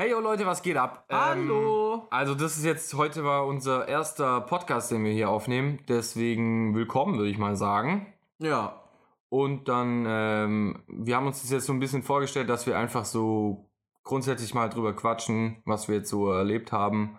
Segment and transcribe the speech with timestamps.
[0.00, 1.06] Hey yo Leute, was geht ab?
[1.10, 1.94] Hallo.
[1.94, 5.80] Ähm, also das ist jetzt, heute war unser erster Podcast, den wir hier aufnehmen.
[5.88, 8.06] Deswegen willkommen, würde ich mal sagen.
[8.38, 8.80] Ja.
[9.28, 13.04] Und dann, ähm, wir haben uns das jetzt so ein bisschen vorgestellt, dass wir einfach
[13.04, 13.72] so
[14.04, 17.18] grundsätzlich mal drüber quatschen, was wir jetzt so erlebt haben.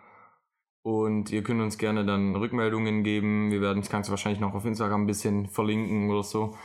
[0.82, 3.52] Und ihr könnt uns gerne dann Rückmeldungen geben.
[3.52, 6.55] Wir werden das Ganze wahrscheinlich noch auf Instagram ein bisschen verlinken oder so.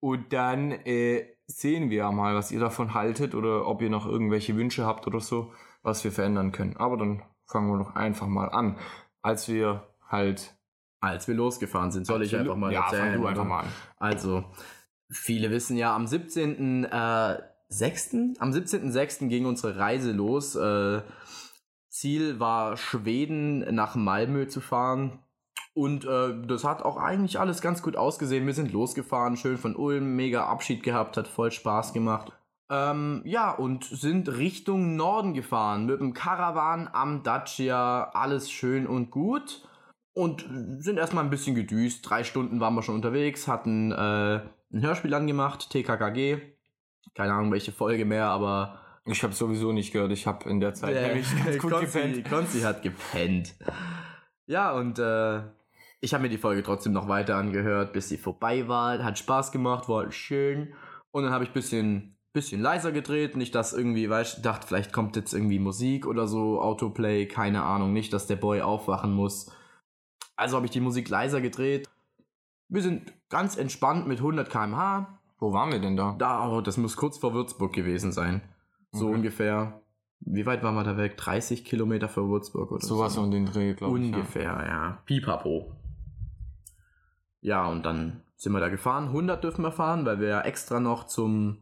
[0.00, 4.56] Und dann äh, sehen wir mal, was ihr davon haltet oder ob ihr noch irgendwelche
[4.56, 6.76] Wünsche habt oder so, was wir verändern können.
[6.76, 8.76] Aber dann fangen wir doch einfach mal an.
[9.22, 10.54] Als wir halt.
[11.00, 13.12] Als wir losgefahren sind, soll ich einfach mal ja, erzählen.
[13.12, 13.68] fang du einfach mal an.
[13.96, 14.44] Also,
[15.10, 16.84] viele wissen ja, am 17.
[16.84, 18.14] Äh, 6.
[18.38, 19.28] Am 17.06.
[19.28, 20.56] ging unsere Reise los.
[20.56, 21.02] Äh,
[21.88, 25.20] Ziel war Schweden nach Malmö zu fahren.
[25.72, 28.46] Und äh, das hat auch eigentlich alles ganz gut ausgesehen.
[28.46, 32.32] Wir sind losgefahren, schön von Ulm, mega Abschied gehabt, hat voll Spaß gemacht.
[32.68, 39.10] Ähm, ja, und sind Richtung Norden gefahren mit dem Caravan am Dacia, alles schön und
[39.10, 39.66] gut.
[40.12, 40.44] Und
[40.78, 42.08] sind erstmal ein bisschen gedüst.
[42.08, 44.40] Drei Stunden waren wir schon unterwegs, hatten äh,
[44.72, 46.38] ein Hörspiel angemacht, TKKG.
[47.14, 50.12] Keine Ahnung, welche Folge mehr, aber Ich habe sowieso nicht gehört.
[50.12, 52.28] Ich habe in der Zeit der nämlich ganz gut Konzi, gepennt.
[52.28, 53.54] Konzi hat gepennt.
[54.46, 55.40] Ja, und äh,
[56.00, 59.02] ich habe mir die Folge trotzdem noch weiter angehört, bis sie vorbei war.
[59.04, 60.72] Hat Spaß gemacht, war schön.
[61.10, 63.36] Und dann habe ich ein bisschen, bisschen leiser gedreht.
[63.36, 67.62] Nicht, dass irgendwie, weißt du, dachte, vielleicht kommt jetzt irgendwie Musik oder so, Autoplay, keine
[67.62, 67.92] Ahnung.
[67.92, 69.50] Nicht, dass der Boy aufwachen muss.
[70.36, 71.88] Also habe ich die Musik leiser gedreht.
[72.68, 75.18] Wir sind ganz entspannt mit 100 km/h.
[75.38, 76.14] Wo waren wir denn da?
[76.18, 78.40] Da, oh, das muss kurz vor Würzburg gewesen sein.
[78.92, 79.14] So Okay.
[79.16, 79.80] ungefähr.
[80.20, 81.16] Wie weit waren wir da weg?
[81.16, 83.22] 30 Kilometer vor Würzburg oder Sowas so?
[83.22, 84.04] um den Dreh, glaube ich.
[84.06, 85.02] Ungefähr, ja.
[85.06, 85.72] Pipapo.
[87.42, 89.08] Ja, und dann sind wir da gefahren.
[89.08, 91.58] 100 dürfen wir fahren, weil wir ja extra noch zum,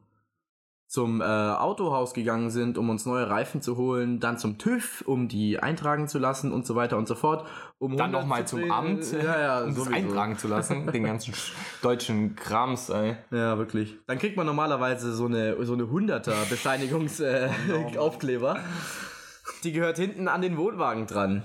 [0.88, 4.20] zum äh, Autohaus gegangen sind, um uns neue Reifen zu holen.
[4.20, 7.46] Dann zum TÜV, um die eintragen zu lassen und so weiter und so fort.
[7.78, 8.70] Um Dann 100 nochmal zu zum.
[8.72, 9.92] Amt, Ja, ja, um das sowieso.
[9.94, 10.86] eintragen zu lassen.
[10.90, 13.16] Den ganzen sch- deutschen Krams, ey.
[13.30, 13.96] Ja, wirklich.
[14.06, 17.92] Dann kriegt man normalerweise so eine, so eine 100er Bescheinigungsaufkleber.
[17.94, 17.98] Äh.
[17.98, 18.58] Aufkleber.
[19.64, 21.42] Die gehört hinten an den Wohnwagen dran.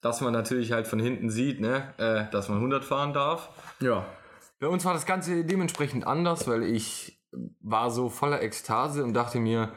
[0.00, 3.50] Dass man natürlich halt von hinten sieht, ne, äh, dass man 100 fahren darf.
[3.80, 4.06] Ja.
[4.58, 7.20] Bei uns war das Ganze dementsprechend anders, weil ich
[7.60, 9.72] war so voller Ekstase und dachte mir,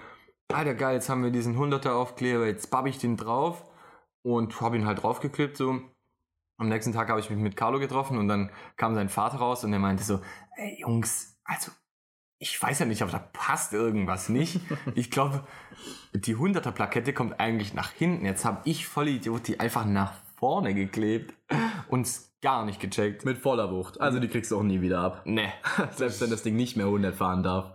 [0.49, 3.63] alter geil, jetzt haben wir diesen 100er Aufkleber, jetzt babb ich den drauf
[4.21, 5.81] und habe ihn halt draufgeklebt so.
[6.57, 9.63] Am nächsten Tag habe ich mich mit Carlo getroffen und dann kam sein Vater raus
[9.63, 10.21] und er meinte so,
[10.55, 11.71] ey Jungs, also
[12.43, 14.59] ich weiß ja nicht, aber da passt irgendwas nicht.
[14.95, 15.43] Ich glaube,
[16.13, 18.25] die 100er Plakette kommt eigentlich nach hinten.
[18.25, 21.33] Jetzt habe ich voll Idiot die einfach nach vorne geklebt
[21.87, 22.07] und
[22.41, 23.23] gar nicht gecheckt.
[23.23, 24.01] Mit voller Wucht.
[24.01, 25.21] Also die kriegst du auch nie wieder ab.
[25.25, 25.53] Ne.
[25.95, 27.71] Selbst wenn das Ding nicht mehr 100 fahren darf.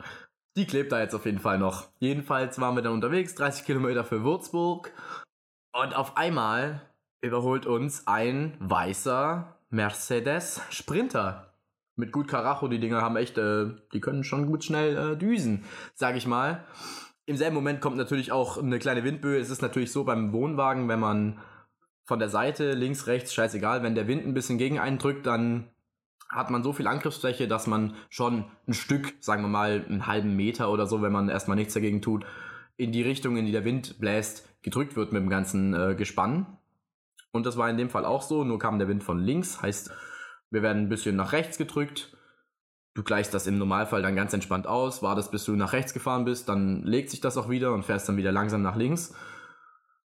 [0.57, 1.89] Die klebt da jetzt auf jeden Fall noch.
[1.99, 4.93] Jedenfalls waren wir dann unterwegs, 30 Kilometer für Würzburg.
[5.73, 6.83] Und auf einmal
[7.23, 11.48] überholt uns ein weißer Mercedes Sprinter.
[11.99, 15.65] Mit gut Karacho, die Dinger haben echt, äh, die können schon gut schnell äh, düsen,
[15.95, 16.65] sag ich mal.
[17.27, 19.41] Im selben Moment kommt natürlich auch eine kleine Windböe.
[19.41, 21.39] Es ist natürlich so beim Wohnwagen, wenn man
[22.05, 25.65] von der Seite, links, rechts, scheißegal, wenn der Wind ein bisschen gegen einen drückt, dann
[26.29, 30.37] hat man so viel Angriffsfläche, dass man schon ein Stück, sagen wir mal, einen halben
[30.37, 32.25] Meter oder so, wenn man erstmal nichts dagegen tut,
[32.77, 36.47] in die Richtung, in die der Wind bläst, gedrückt wird mit dem ganzen äh, Gespann.
[37.33, 39.91] Und das war in dem Fall auch so, nur kam der Wind von links, heißt,
[40.51, 42.17] wir werden ein bisschen nach rechts gedrückt.
[42.95, 46.25] Du gleichst das im Normalfall dann ganz entspannt aus, wartest, bis du nach rechts gefahren
[46.25, 49.15] bist, dann legt sich das auch wieder und fährst dann wieder langsam nach links.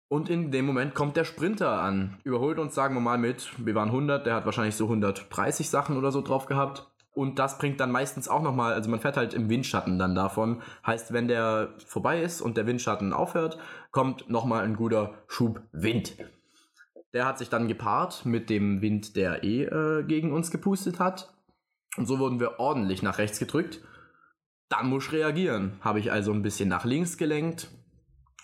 [0.09, 3.77] Und in dem Moment kommt der Sprinter an, überholt uns, sagen wir mal, mit, wir
[3.77, 6.91] waren 100, der hat wahrscheinlich so 130 Sachen oder so drauf gehabt.
[7.13, 10.63] Und das bringt dann meistens auch nochmal, also man fährt halt im Windschatten dann davon.
[10.85, 13.59] Heißt, wenn der vorbei ist und der Windschatten aufhört,
[13.93, 16.17] kommt nochmal ein guter Schub Wind.
[17.13, 21.33] Der hat sich dann gepaart mit dem Wind, der eh äh, gegen uns gepustet hat.
[21.97, 23.81] Und so wurden wir ordentlich nach rechts gedrückt.
[24.69, 25.73] Dann muss ich reagieren.
[25.81, 27.69] Habe ich also ein bisschen nach links gelenkt,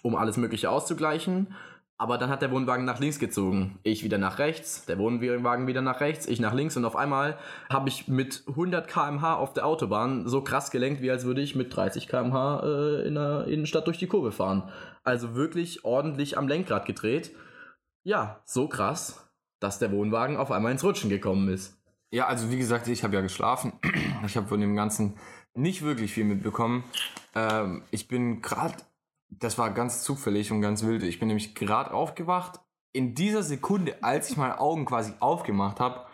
[0.02, 1.54] um alles Mögliche auszugleichen.
[1.98, 3.78] Aber dann hat der Wohnwagen nach links gezogen.
[3.82, 7.38] Ich wieder nach rechts, der Wohnwagen wieder nach rechts, ich nach links und auf einmal
[7.70, 11.56] habe ich mit 100 km/h auf der Autobahn so krass gelenkt, wie als würde ich
[11.56, 14.64] mit 30 km/h äh, in der Innenstadt durch die Kurve fahren.
[15.04, 17.30] Also wirklich ordentlich am Lenkrad gedreht.
[18.06, 21.76] Ja, so krass, dass der Wohnwagen auf einmal ins Rutschen gekommen ist.
[22.12, 23.72] Ja, also wie gesagt, ich habe ja geschlafen.
[24.24, 25.18] Ich habe von dem Ganzen
[25.54, 26.84] nicht wirklich viel mitbekommen.
[27.34, 28.76] Ähm, ich bin gerade,
[29.28, 31.02] das war ganz zufällig und ganz wild.
[31.02, 32.60] Ich bin nämlich gerade aufgewacht.
[32.92, 36.06] In dieser Sekunde, als ich meine Augen quasi aufgemacht habe,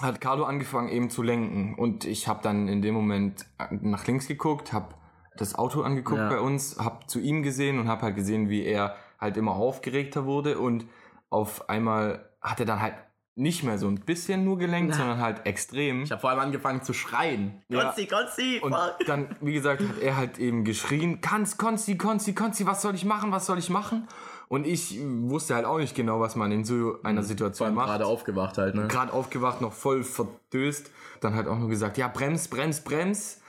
[0.00, 1.74] hat Carlo angefangen eben zu lenken.
[1.76, 4.94] Und ich habe dann in dem Moment nach links geguckt, habe
[5.36, 6.28] das Auto angeguckt Ja.
[6.28, 10.24] bei uns, hab zu ihm gesehen und hab halt gesehen, wie er halt immer aufgeregter
[10.24, 10.86] wurde und
[11.28, 12.94] auf einmal hat er dann halt
[13.36, 14.96] nicht mehr so ein bisschen nur gelenkt, Na.
[14.96, 16.02] sondern halt extrem.
[16.02, 17.62] Ich habe vor allem angefangen zu schreien.
[17.68, 17.84] Ja.
[17.84, 18.76] Konsti, Konsti, Und
[19.06, 23.04] dann, wie gesagt, hat er halt eben geschrien, Kanz, Konzi, Konzi, Konzi, was soll ich
[23.04, 24.08] machen, was soll ich machen?
[24.48, 27.86] Und ich wusste halt auch nicht genau, was man in so einer Vor Situation macht.
[27.86, 28.88] gerade aufgewacht halt, ne?
[28.88, 30.90] gerade aufgewacht, noch voll verdöst.
[31.20, 33.40] Dann halt auch nur gesagt, ja, brems, brems, brems.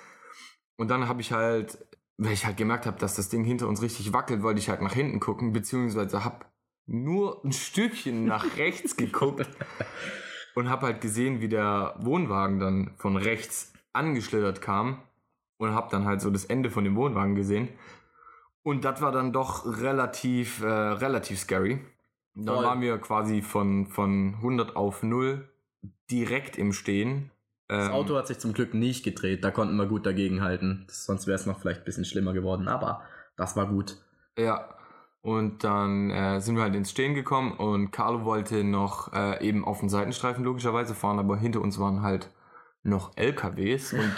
[0.78, 1.80] Und dann habe ich halt,
[2.18, 4.82] weil ich halt gemerkt habe, dass das Ding hinter uns richtig wackelt, wollte ich halt
[4.82, 6.46] nach hinten gucken, beziehungsweise habe
[6.86, 9.48] nur ein Stückchen nach rechts geguckt
[10.56, 15.02] und habe halt gesehen, wie der Wohnwagen dann von rechts angeschlittert kam
[15.58, 17.70] und habe dann halt so das Ende von dem Wohnwagen gesehen.
[18.64, 21.80] Und das war dann doch relativ, äh, relativ scary.
[22.36, 22.64] Da Voll.
[22.64, 25.50] waren wir quasi von, von 100 auf 0
[26.10, 27.32] direkt im Stehen.
[27.72, 30.86] Das Ähm, Auto hat sich zum Glück nicht gedreht, da konnten wir gut dagegenhalten.
[30.90, 33.02] Sonst wäre es noch vielleicht ein bisschen schlimmer geworden, aber
[33.38, 33.96] das war gut.
[34.38, 34.76] Ja.
[35.22, 39.64] Und dann äh, sind wir halt ins Stehen gekommen und Carlo wollte noch äh, eben
[39.64, 42.30] auf den Seitenstreifen logischerweise fahren, aber hinter uns waren halt
[42.84, 44.14] noch LKWs und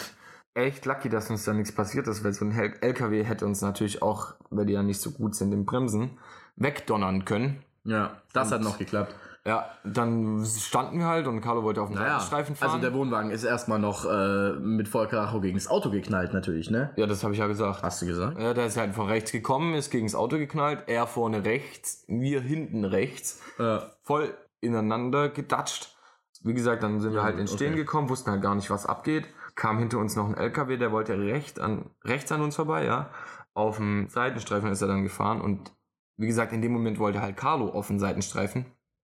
[0.55, 4.01] echt lucky, dass uns da nichts passiert ist, weil so ein LKW hätte uns natürlich
[4.01, 6.17] auch, weil die ja nicht so gut sind im Bremsen,
[6.55, 7.63] wegdonnern können.
[7.83, 9.13] Ja, das Und- hat noch geklappt.
[9.45, 12.69] Ja, dann standen wir halt und Carlo wollte auf den Naja, Seitenstreifen fahren.
[12.69, 16.91] also der Wohnwagen ist erstmal noch äh, mit Vollkaracho gegen das Auto geknallt natürlich, ne?
[16.95, 17.83] ja, das habe ich ja gesagt.
[17.83, 18.39] Hast du gesagt?
[18.39, 22.05] Ja, der ist halt von rechts gekommen, ist gegen das Auto geknallt, er vorne rechts,
[22.07, 25.93] wir hinten rechts, Äh, voll ineinander gedatscht.
[26.41, 27.81] Wie gesagt, dann sind wir Ja, halt ins Stehen okay.
[27.81, 29.25] gekommen, wussten halt gar nicht, was abgeht.
[29.55, 33.09] Kam hinter uns noch ein LKW, der wollte recht an, rechts an uns vorbei, ja.
[33.53, 35.73] Auf dem Seitenstreifen ist er dann gefahren und
[36.17, 38.65] wie gesagt, in dem Moment wollte halt Carlo auf den Seitenstreifen.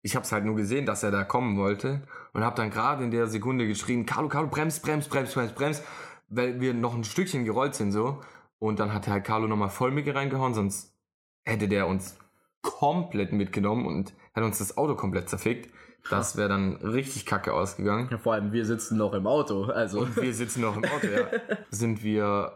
[0.01, 2.03] Ich habe es halt nur gesehen, dass er da kommen wollte
[2.33, 5.83] und habe dann gerade in der Sekunde geschrien, Carlo, Carlo, brems, brems, brems, brems, brems,
[6.29, 8.21] weil wir noch ein Stückchen gerollt sind so.
[8.59, 10.93] Und dann hat halt Carlo nochmal Vollmicke reingehauen, sonst
[11.45, 12.17] hätte der uns
[12.61, 15.69] komplett mitgenommen und hätte uns das Auto komplett zerfickt.
[16.09, 18.07] Das wäre dann richtig kacke ausgegangen.
[18.09, 20.01] ja, vor allem wir sitzen noch im Auto, also.
[20.01, 21.27] Und wir sitzen noch im Auto, ja.
[21.69, 22.53] Sind wir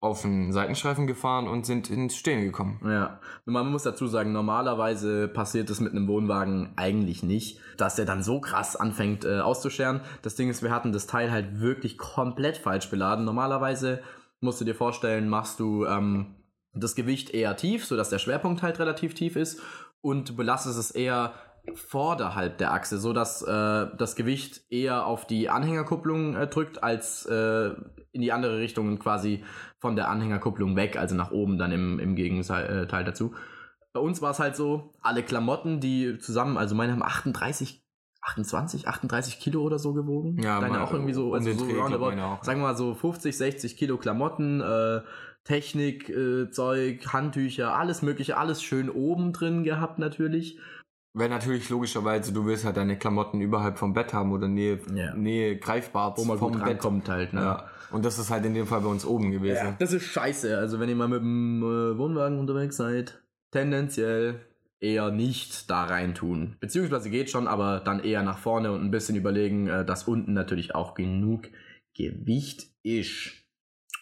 [0.00, 2.80] auf den Seitenstreifen gefahren und sind ins Stehen gekommen.
[2.84, 8.06] Ja, man muss dazu sagen, normalerweise passiert es mit einem Wohnwagen eigentlich nicht, dass er
[8.06, 10.00] dann so krass anfängt äh, auszuscheren.
[10.22, 13.26] Das Ding ist, wir hatten das Teil halt wirklich komplett falsch beladen.
[13.26, 14.00] Normalerweise
[14.40, 16.34] musst du dir vorstellen, machst du ähm,
[16.72, 19.60] das Gewicht eher tief, sodass der Schwerpunkt halt relativ tief ist
[20.00, 21.34] und belastest es eher
[21.74, 27.70] vorderhalb der Achse, sodass äh, das Gewicht eher auf die Anhängerkupplung äh, drückt, als äh,
[28.12, 29.44] in die andere Richtung und quasi
[29.78, 33.34] von der Anhängerkupplung weg, also nach oben dann im, im Gegenteil äh, dazu.
[33.92, 37.84] Bei uns war es halt so, alle Klamotten, die zusammen, also meine haben 38,
[38.22, 40.40] 28, 38 Kilo oder so gewogen.
[40.42, 43.36] Ja, Deine meine- auch irgendwie so, also so glaub roundabout, sagen wir mal so 50,
[43.36, 45.00] 60 Kilo Klamotten, äh,
[45.44, 50.58] Technik, äh, Zeug, Handtücher, alles mögliche, alles schön oben drin gehabt natürlich.
[51.12, 55.14] Weil natürlich logischerweise, du willst halt deine Klamotten überhalb vom Bett haben oder Nähe, Ja.
[55.14, 56.70] Nähe greifbar Wo man vom gut Bett.
[56.74, 57.40] rankommt halt, ne?
[57.40, 57.70] Ja.
[57.90, 59.56] Und das ist halt in dem Fall bei uns oben gewesen.
[59.66, 60.56] Ja, das ist scheiße.
[60.56, 63.20] Also wenn ihr mal mit dem äh, Wohnwagen unterwegs seid,
[63.50, 64.40] tendenziell
[64.78, 66.56] eher nicht da rein tun.
[66.60, 70.32] Beziehungsweise geht schon, aber dann eher nach vorne und ein bisschen überlegen, äh, dass unten
[70.32, 71.48] natürlich auch genug
[71.96, 73.32] Gewicht ist.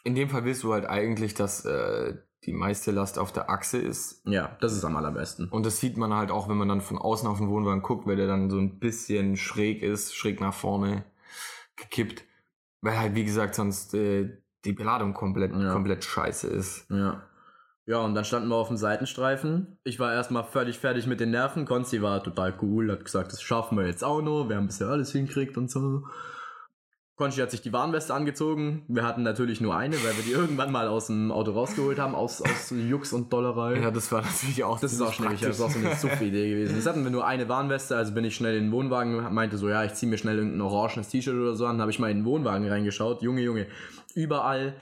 [0.04, 2.14] In dem Fall willst du halt eigentlich, dass äh,
[2.44, 4.23] die meiste Last auf der Achse ist.
[4.26, 5.49] Ja, das ist am allerbesten.
[5.49, 8.07] Und das sieht man halt auch, wenn man dann von außen auf den Wohnwagen guckt,
[8.07, 11.04] weil der dann so ein bisschen schräg ist, schräg nach vorne
[11.76, 12.25] gekippt.
[12.80, 15.73] Weil halt, wie gesagt, sonst äh, die Beladung komplett, Ja.
[15.73, 16.87] komplett scheiße ist.
[16.90, 17.23] Ja.
[17.87, 19.78] Ja, und dann standen wir auf dem Seitenstreifen.
[19.83, 21.64] Ich war erstmal völlig fertig mit den Nerven.
[21.64, 24.49] Konzi war total cool, hat gesagt, das schaffen wir jetzt auch noch.
[24.49, 26.07] Wir haben bisher alles hinkriegt und so.
[27.18, 28.84] Konzi hat sich die Warnweste angezogen.
[28.87, 32.14] Wir hatten natürlich nur eine, weil wir die irgendwann mal aus dem Auto rausgeholt haben,
[32.14, 33.80] aus, aus Jux und Dollerei.
[33.80, 36.50] Ja, das war natürlich auch Das ist auch schnell, das ist auch so eine Suff-Idee
[36.54, 36.76] gewesen.
[36.76, 39.68] Jetzt hatten wir nur eine Warnweste, also bin ich schnell in den Wohnwagen, meinte so,
[39.68, 42.18] ja, ich ziehe mir schnell irgendein orangenes T-Shirt oder so an, habe ich mal in
[42.18, 43.20] den Wohnwagen reingeschaut.
[43.20, 43.66] Junge, Junge,
[44.14, 44.75] überall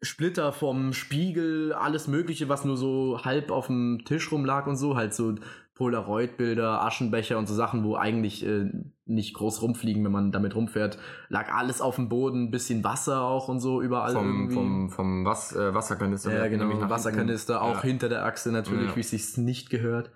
[0.00, 4.96] Splitter vom Spiegel, alles mögliche, was nur so halb auf dem Tisch rumlag und so,
[4.96, 5.34] halt so
[5.74, 8.70] Polaroid-Bilder, Aschenbecher und so Sachen, wo eigentlich äh,
[9.06, 13.48] nicht groß rumfliegen, wenn man damit rumfährt, lag alles auf dem Boden, bisschen Wasser auch
[13.48, 14.54] und so überall vom, irgendwie.
[14.54, 16.32] vom, vom Was, äh, Wasserkanister.
[16.32, 16.88] Ja, der genau.
[16.90, 17.88] Wasserkanister hinten- auch Ja.
[17.88, 18.96] hinter der Achse natürlich, Ja.
[18.96, 20.10] wie es sich nicht gehört.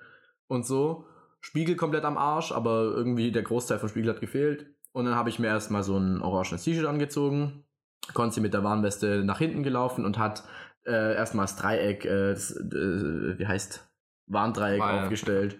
[0.46, 1.04] Und so.
[1.40, 4.66] Spiegel komplett am Arsch, aber irgendwie der Großteil vom Spiegel hat gefehlt.
[4.92, 7.62] Und dann habe ich mir erstmal so ein orangenes T-Shirt angezogen,
[8.12, 10.42] konnte sie mit der Warnweste nach hinten gelaufen und hat
[10.84, 13.87] äh, erstmal das Dreieck, äh, das, äh, wie heißt,
[14.28, 15.02] Warndreieck War ja.
[15.04, 15.58] aufgestellt.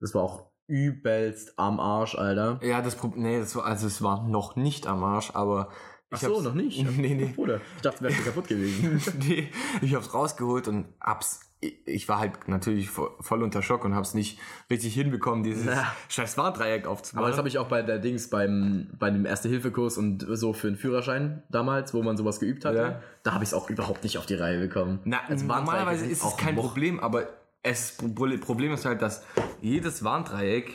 [0.00, 2.60] Das war auch übelst am Arsch, Alter.
[2.62, 5.70] Ja, das Problem, nee, das war, also es war noch nicht am Arsch, aber
[6.10, 6.78] Ach so, noch nicht.
[6.98, 7.32] Nee, nee.
[7.34, 9.02] Bruder, ich dachte, wäre kaputt gewesen.
[9.26, 9.48] nee,
[9.82, 11.40] ich hab's rausgeholt und hab's.
[11.86, 14.38] Ich war halt natürlich vo- voll unter Schock und hab's nicht
[14.70, 15.92] richtig hinbekommen, dieses Ja.
[16.08, 17.24] scheiß Warndreieck aufzumachen.
[17.24, 20.68] Aber das habe ich auch bei der Dings beim, bei dem Erste-Hilfe-Kurs und so für
[20.68, 22.78] den Führerschein damals, wo man sowas geübt hatte.
[22.78, 23.02] Ja.
[23.24, 25.00] Da habe ich es auch überhaupt nicht auf die Reihe bekommen.
[25.04, 26.54] Na, Also normalerweise ist es kein.
[26.54, 27.26] Problem, aber
[27.62, 29.24] es Pro- Problem ist halt, dass
[29.60, 30.74] jedes Warndreieck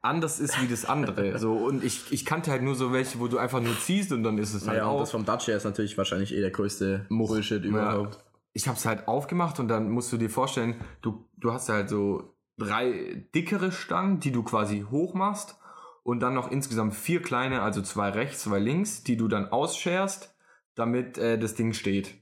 [0.00, 1.38] anders ist wie das andere.
[1.40, 4.22] so und ich, ich kannte halt nur so welche, wo du einfach nur ziehst und
[4.24, 5.00] dann ist es halt Ja, und auch.
[5.00, 8.18] das vom Dacia ist natürlich wahrscheinlich eh der größte Bullshit überhaupt.
[8.52, 11.88] ich habe es halt aufgemacht und dann musst du dir vorstellen, du, du hast halt
[11.88, 15.56] so drei dickere Stangen, die du quasi hoch machst
[16.02, 20.34] und dann noch insgesamt vier kleine, also zwei rechts, zwei links, die du dann ausscherst,
[20.74, 22.14] damit äh, das Ding steht.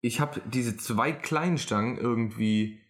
[0.00, 2.80] Ich habe diese zwei kleinen Stangen irgendwie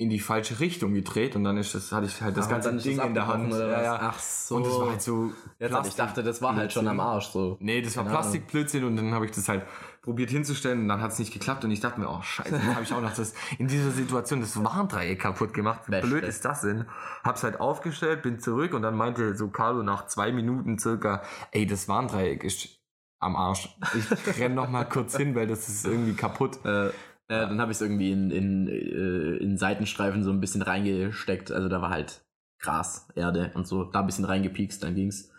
[0.00, 2.70] in die falsche Richtung gedreht und dann ist das hatte ich halt das Ah, ganze
[2.70, 3.52] dann Ding das in der Hand.
[3.52, 3.98] Ja, ja.
[4.00, 4.56] Ach so.
[4.56, 7.58] Und das war halt so Jetzt, ich dachte, das war halt schon am Arsch so.
[7.60, 9.66] Nee, das war Keine Plastikblödsinn und dann habe ich das halt
[10.00, 12.74] probiert hinzustellen und dann hat es nicht geklappt und ich dachte mir, oh scheiße, jetzt
[12.74, 15.82] habe ich auch noch das in dieser Situation das Warndreieck kaputt gemacht.
[15.88, 16.86] Wie blöd ist das denn?
[17.22, 21.66] Hab's halt aufgestellt, bin zurück und dann meinte so Carlo nach zwei Minuten circa, ey,
[21.66, 22.70] das Warndreieck ist
[23.18, 23.68] am Arsch.
[23.94, 26.64] Ich renn noch mal kurz hin, weil das ist irgendwie kaputt.
[26.64, 26.88] Äh,
[27.30, 31.52] äh, dann habe ich es irgendwie in, in, äh, in Seitenstreifen so ein bisschen reingesteckt.
[31.52, 32.22] Also da war halt
[32.58, 33.84] Gras, Erde und so.
[33.84, 35.30] Da ein bisschen reingepiekst, dann ging's.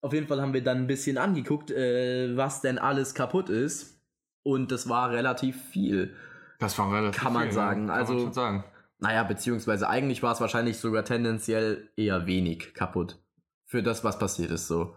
[0.00, 4.00] Auf jeden Fall haben wir dann ein bisschen angeguckt, äh, was denn alles kaputt ist.
[4.42, 6.14] Und das war relativ viel.
[6.58, 8.64] Das war relativ Kann man viel, sagen, Kann also- man schon sagen.
[9.02, 13.18] Naja, beziehungsweise eigentlich war es wahrscheinlich sogar tendenziell eher wenig kaputt.
[13.66, 14.94] Für das, was passiert ist, so.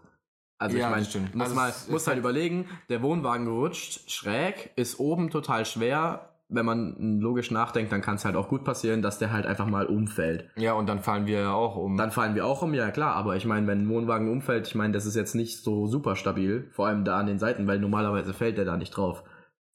[0.63, 1.35] Also Ja, ich meine, stimmt.
[1.35, 6.29] muss Also mal, muss halt überlegen, der Wohnwagen rutscht schräg, ist oben total schwer.
[6.47, 9.65] Wenn man logisch nachdenkt, dann kann es halt auch gut passieren, dass der halt einfach
[9.65, 10.49] mal umfällt.
[10.55, 11.97] Ja, und dann fallen wir ja auch um.
[11.97, 14.75] Dann fallen wir auch um, ja klar, aber ich meine, wenn ein Wohnwagen umfällt, ich
[14.75, 17.79] meine, das ist jetzt nicht so super stabil, vor allem da an den Seiten, weil
[17.79, 19.23] normalerweise fällt der da nicht drauf.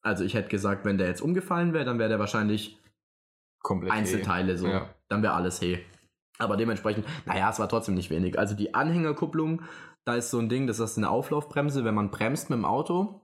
[0.02, 2.78] Also ich hätte gesagt, wenn der jetzt umgefallen wäre, dann wäre der wahrscheinlich
[3.60, 4.68] komplett Einzelteile so.
[4.68, 4.88] Ja.
[5.08, 5.84] Dann wäre alles hey.
[6.38, 8.38] Aber dementsprechend, naja, es war trotzdem nicht wenig.
[8.38, 9.62] Also die Anhängerkupplung,
[10.04, 11.84] da ist so ein Ding, das ist eine Auflaufbremse.
[11.84, 13.20] Wenn man bremst mit dem Auto,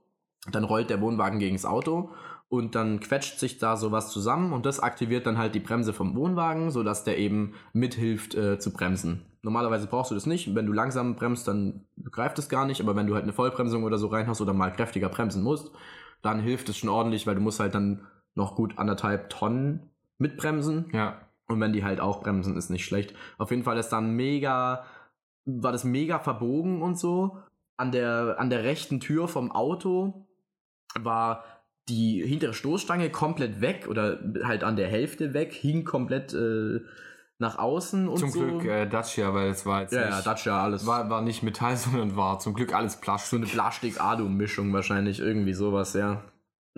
[0.51, 2.11] dann rollt der Wohnwagen gegen das Auto
[2.47, 6.15] und dann quetscht sich da sowas zusammen und das aktiviert dann halt die Bremse vom
[6.15, 9.25] Wohnwagen, sodass der eben mithilft äh, zu bremsen.
[9.41, 10.55] Normalerweise brauchst du das nicht.
[10.55, 12.81] Wenn du langsam bremst, dann greift es gar nicht.
[12.81, 15.71] Aber wenn du halt eine Vollbremsung oder so reinhast oder mal kräftiger bremsen musst,
[16.23, 20.89] dann hilft es schon ordentlich, weil du musst halt dann noch gut anderthalb Tonnen mitbremsen.
[20.93, 21.21] Ja.
[21.47, 23.13] Und wenn die halt auch bremsen, ist nicht schlecht.
[23.37, 24.83] Auf jeden Fall ist dann mega,
[25.45, 27.37] war das mega verbogen und so.
[27.77, 30.25] An der, an der rechten Tür vom Auto
[30.99, 31.43] war
[31.89, 36.79] die hintere Stoßstange komplett weg oder halt an der Hälfte weg, hing komplett äh,
[37.37, 38.39] nach außen und Zum so.
[38.39, 40.85] Glück äh, Dacia, weil es war jetzt ja, ja, nicht, Dacia, alles.
[40.87, 43.29] war, war nicht Metall, sondern war zum Glück alles Plastik.
[43.29, 46.23] so eine Plastik-Adu-Mischung wahrscheinlich, irgendwie sowas, ja.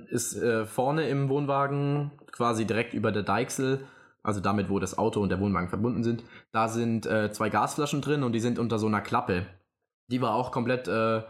[0.10, 3.88] Ist äh, vorne im Wohnwagen quasi direkt über der Deichsel,
[4.28, 8.02] also damit, wo das Auto und der Wohnwagen verbunden sind, da sind äh, zwei Gasflaschen
[8.02, 9.46] drin und die sind unter so einer Klappe.
[10.12, 11.22] Die war auch komplett äh,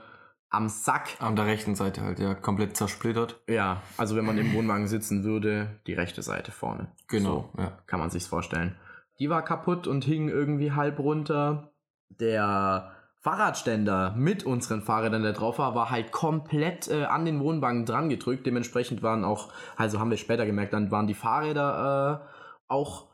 [0.50, 1.10] am Sack.
[1.20, 3.39] An der rechten Seite halt, ja, komplett zersplittert.
[3.48, 6.88] Ja, also wenn man im Wohnwagen sitzen würde, die rechte Seite vorne.
[7.08, 7.77] Genau, ja.
[7.86, 8.75] kann man sich's vorstellen.
[9.20, 11.72] Die war kaputt und hing irgendwie halb runter.
[12.10, 17.86] Der Fahrradständer mit unseren Fahrrädern, der drauf war, war halt komplett äh, an den Wohnwagen
[17.86, 18.48] dran gedrückt.
[18.48, 22.37] Dementsprechend waren auch, also haben wir später gemerkt, dann waren die Fahrräder äh,
[22.68, 23.08] auch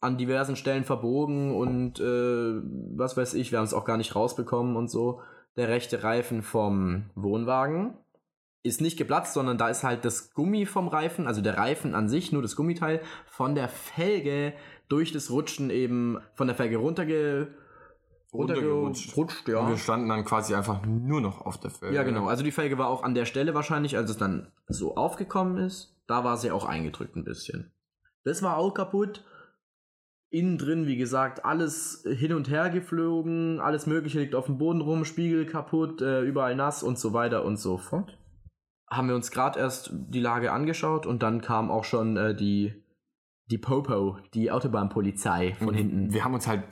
[0.00, 2.60] an diversen Stellen verbogen und äh,
[2.96, 5.20] was weiß ich, wir haben es auch gar nicht rausbekommen und so.
[5.56, 7.96] Der rechte Reifen vom Wohnwagen
[8.62, 12.08] ist nicht geplatzt, sondern da ist halt das Gummi vom Reifen, also der Reifen an
[12.08, 14.52] sich, nur das Gummiteil, von der Felge
[14.88, 17.54] durch das Rutschen eben von der Felge runterge
[18.32, 19.16] Runtergerutscht.
[19.16, 19.68] runtergerutscht, Und ja.
[19.68, 21.94] wir standen dann quasi einfach nur noch auf der Felge.
[21.94, 22.26] Ja, genau.
[22.26, 25.96] Also die Felge war auch an der Stelle wahrscheinlich, als es dann so aufgekommen ist.
[26.06, 27.72] Da war sie auch eingedrückt ein bisschen.
[28.26, 29.24] Das war auch kaputt.
[30.30, 34.80] Innen drin, wie gesagt, alles hin und her geflogen, alles Mögliche liegt auf dem Boden
[34.80, 38.18] rum, Spiegel kaputt, äh, überall nass und so weiter und so fort.
[38.90, 42.84] Haben wir uns gerade erst die Lage angeschaut und dann kam auch schon äh, die,
[43.46, 46.12] die Popo, die Autobahnpolizei von Und hinten.
[46.12, 46.64] Wir haben uns halt,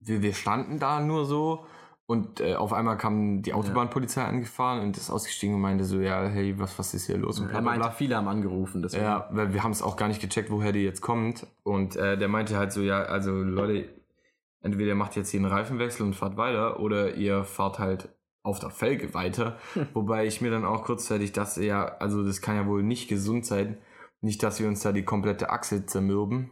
[0.00, 1.66] wir, wir standen da nur so
[2.08, 6.24] und äh, auf einmal kam die Autobahnpolizei angefahren und ist ausgestiegen und meinte so, ja,
[6.28, 7.40] hey, was, was ist hier los?
[7.40, 8.80] Und er meinte, viele haben angerufen.
[8.80, 9.02] Deswegen.
[9.02, 11.48] Ja, weil wir haben es auch gar nicht gecheckt, woher die jetzt kommt.
[11.64, 13.88] Und äh, der meinte halt so, ja, also Leute,
[14.60, 18.08] entweder ihr macht jetzt hier einen Reifenwechsel und fahrt weiter oder ihr fahrt halt
[18.44, 19.58] auf der Felge weiter.
[19.92, 23.44] Wobei ich mir dann auch kurzzeitig dachte, ja, also das kann ja wohl nicht gesund
[23.44, 23.78] sein.
[24.20, 26.50] Nicht, dass wir uns da die komplette Achse zermürben.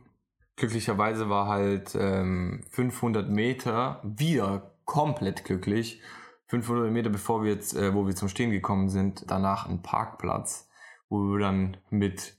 [0.57, 6.01] Glücklicherweise war halt ähm, 500 Meter wieder komplett glücklich.
[6.49, 10.69] 500 Meter bevor wir jetzt, äh, wo wir zum Stehen gekommen sind, danach ein Parkplatz,
[11.09, 12.37] wo wir dann mit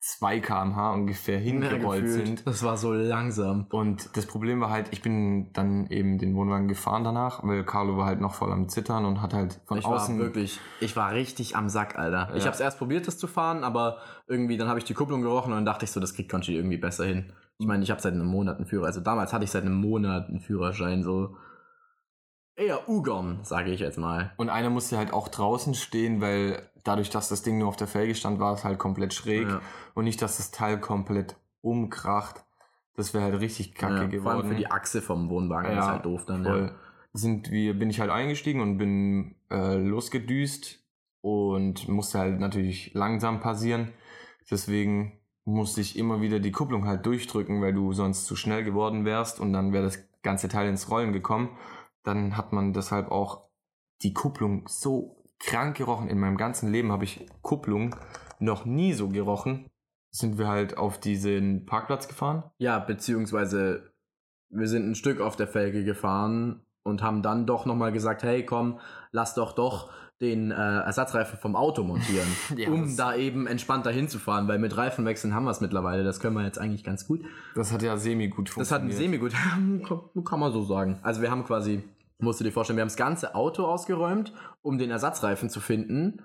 [0.00, 2.46] 2 km/h ungefähr hingerollt sind.
[2.46, 3.66] Das war so langsam.
[3.70, 7.96] Und das Problem war halt, ich bin dann eben den Wohnwagen gefahren danach, weil Carlo
[7.98, 10.16] war halt noch voll am Zittern und hat halt von Ich außen.
[10.18, 12.30] war wirklich, ich war richtig am Sack, Alter.
[12.36, 12.46] Ich Ja.
[12.50, 15.56] hab's erst probiert, das zu fahren, aber irgendwie, dann habe ich die Kupplung gerochen und
[15.58, 17.32] dann dachte ich so, das kriegt Conchi irgendwie besser hin.
[17.58, 19.74] Ich meine, ich habe seit einem Monat einen Führer, also damals hatte ich seit einem
[19.80, 21.36] Monat einen Führerschein, so
[22.58, 24.32] eher Ugon, sage ich jetzt mal.
[24.36, 27.86] Und einer musste halt auch draußen stehen, weil dadurch, dass das Ding nur auf der
[27.86, 29.48] Felge stand, war es halt komplett schräg.
[29.48, 29.60] Ja.
[29.94, 32.44] Und nicht, dass das Teil komplett umkracht.
[32.96, 34.22] Das wäre halt richtig kacke Ja, geworden.
[34.22, 36.44] vor allem für die Achse vom Wohnwagen Ja, ist halt doof dann.
[36.44, 36.66] Voll.
[36.66, 36.74] Ja.
[37.12, 40.80] Sind wir, bin ich halt eingestiegen und bin äh, losgedüst
[41.20, 43.92] und musste halt natürlich langsam passieren.
[44.50, 49.04] Deswegen musste ich immer wieder die Kupplung halt durchdrücken, weil du sonst zu schnell geworden
[49.04, 51.50] wärst und dann wäre das ganze Teil ins Rollen gekommen.
[52.08, 53.44] Dann hat man deshalb auch
[54.02, 56.08] die Kupplung so krank gerochen.
[56.08, 57.94] In meinem ganzen Leben habe ich Kupplung
[58.38, 59.66] noch nie so gerochen.
[60.10, 62.44] Sind wir halt auf diesen Parkplatz gefahren.
[62.58, 63.92] ja, beziehungsweise
[64.50, 68.46] wir sind ein Stück auf der Felge gefahren und haben dann doch nochmal gesagt, hey
[68.46, 68.80] komm,
[69.12, 69.90] lass doch doch
[70.22, 75.34] den äh, Ersatzreifen vom Auto montieren, Ja, um da eben entspannter hinzufahren, weil mit Reifenwechseln
[75.34, 77.20] haben wir es mittlerweile, das können wir jetzt eigentlich ganz gut.
[77.54, 79.20] Das hat ja semi gut Das hat ein funktioniert.
[79.20, 80.98] semi gut, kann man so sagen.
[81.02, 81.84] Also wir haben quasi,
[82.18, 84.32] musst du dir vorstellen, wir haben das ganze Auto ausgeräumt,
[84.62, 86.22] um den Ersatzreifen zu finden.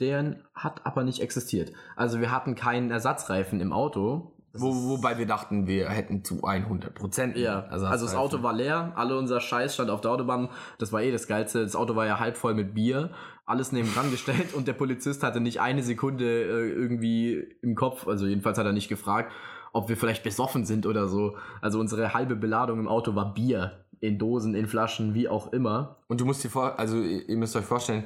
[0.00, 1.72] Der hat aber nicht existiert.
[1.94, 4.32] Also wir hatten keinen Ersatzreifen im Auto.
[4.58, 7.36] Wo, wobei wir dachten, wir hätten zu 100 Prozent.
[7.36, 10.48] ja, also, das Auto war leer, alle unser Scheiß stand auf der Autobahn.
[10.78, 11.62] Das war eh das Geilste.
[11.62, 13.10] Das Auto war ja halb voll mit Bier,
[13.44, 18.08] alles neben dran gestellt und der Polizist hatte nicht eine Sekunde äh, irgendwie im Kopf,
[18.08, 19.32] also jedenfalls hat er nicht gefragt,
[19.72, 21.36] ob wir vielleicht besoffen sind oder so.
[21.60, 23.85] Also unsere halbe Beladung im Auto war Bier.
[24.00, 25.98] In Dosen, in Flaschen, wie auch immer.
[26.08, 28.04] Und du musst dir vor, also ihr müsst euch vorstellen,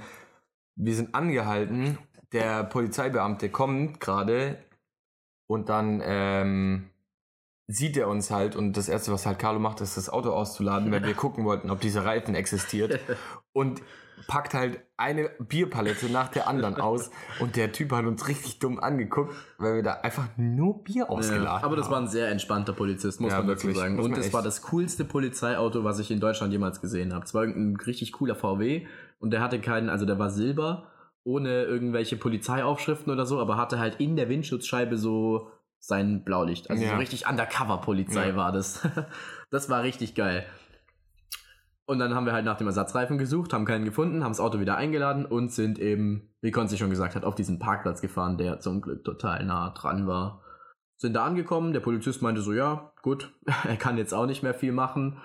[0.76, 1.98] wir sind angehalten,
[2.32, 4.58] der Polizeibeamte kommt gerade
[5.46, 6.90] und dann ähm,
[7.66, 10.90] sieht er uns halt und das erste, was halt Carlo macht, ist das Auto auszuladen,
[10.92, 13.00] weil wir gucken wollten, ob dieser Reifen existiert
[13.52, 13.82] und
[14.26, 18.78] packt halt eine Bierpalette nach der anderen aus und der Typ hat uns richtig dumm
[18.80, 21.92] angeguckt, weil wir da einfach nur Bier ausgeladen Ja, aber das haben.
[21.92, 23.98] war ein sehr entspannter Polizist, muss Ja, man dazu wirklich, sagen.
[23.98, 27.24] Und das echt- war das coolste Polizeiauto, was ich in Deutschland jemals gesehen habe.
[27.24, 28.86] Es war irgendein richtig cooler VW
[29.18, 30.86] und der hatte keinen, also der war silber,
[31.24, 36.70] ohne irgendwelche Polizeiaufschriften oder so, aber hatte halt in der Windschutzscheibe so sein Blaulicht.
[36.70, 36.90] Also Ja.
[36.90, 38.80] so richtig Undercover-Polizei war das.
[39.50, 40.44] das war richtig geil.
[41.90, 44.60] Und dann haben wir halt nach dem Ersatzreifen gesucht, haben keinen gefunden, haben das Auto
[44.60, 48.60] wieder eingeladen und sind eben, wie Konzi schon gesagt hat, auf diesen Parkplatz gefahren, der
[48.60, 50.40] zum Glück total nah dran war.
[50.98, 53.32] Sind da angekommen, der Polizist meinte so, ja, gut,
[53.66, 55.18] er kann jetzt auch nicht mehr viel machen,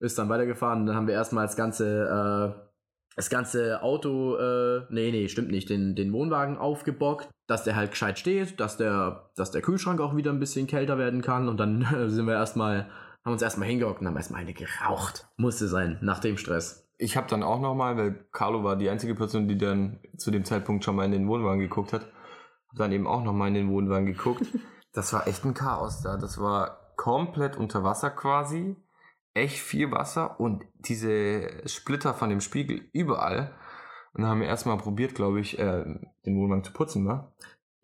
[0.00, 0.84] ist dann weitergefahren.
[0.84, 2.60] Dann haben wir erstmal das ganze, äh,
[3.16, 7.92] das ganze Auto, äh, nee, nee, stimmt nicht, den, den Wohnwagen aufgebockt, dass der halt
[7.92, 11.56] gescheit steht, dass der, dass der Kühlschrank auch wieder ein bisschen kälter werden kann und
[11.56, 12.90] dann äh, sind wir erstmal,
[13.24, 15.28] haben uns erstmal hingehockt und haben erstmal eine geraucht.
[15.36, 16.88] Musste sein, nach dem Stress.
[16.98, 20.44] ich habe dann auch nochmal, weil Carlo war die einzige Person, die dann zu dem
[20.44, 22.02] Zeitpunkt schon mal in den Wohnwagen geguckt hat,
[22.68, 24.46] hab dann eben auch nochmal in den Wohnwagen geguckt.
[24.94, 26.18] Das war echt ein Chaos da.
[26.18, 28.76] Das war komplett unter Wasser quasi.
[29.32, 33.54] Echt viel Wasser und diese Splitter von dem Spiegel überall.
[34.12, 35.84] Und dann haben wir erstmal probiert, glaube ich, äh,
[36.26, 37.32] den Wohnwagen zu putzen, wa?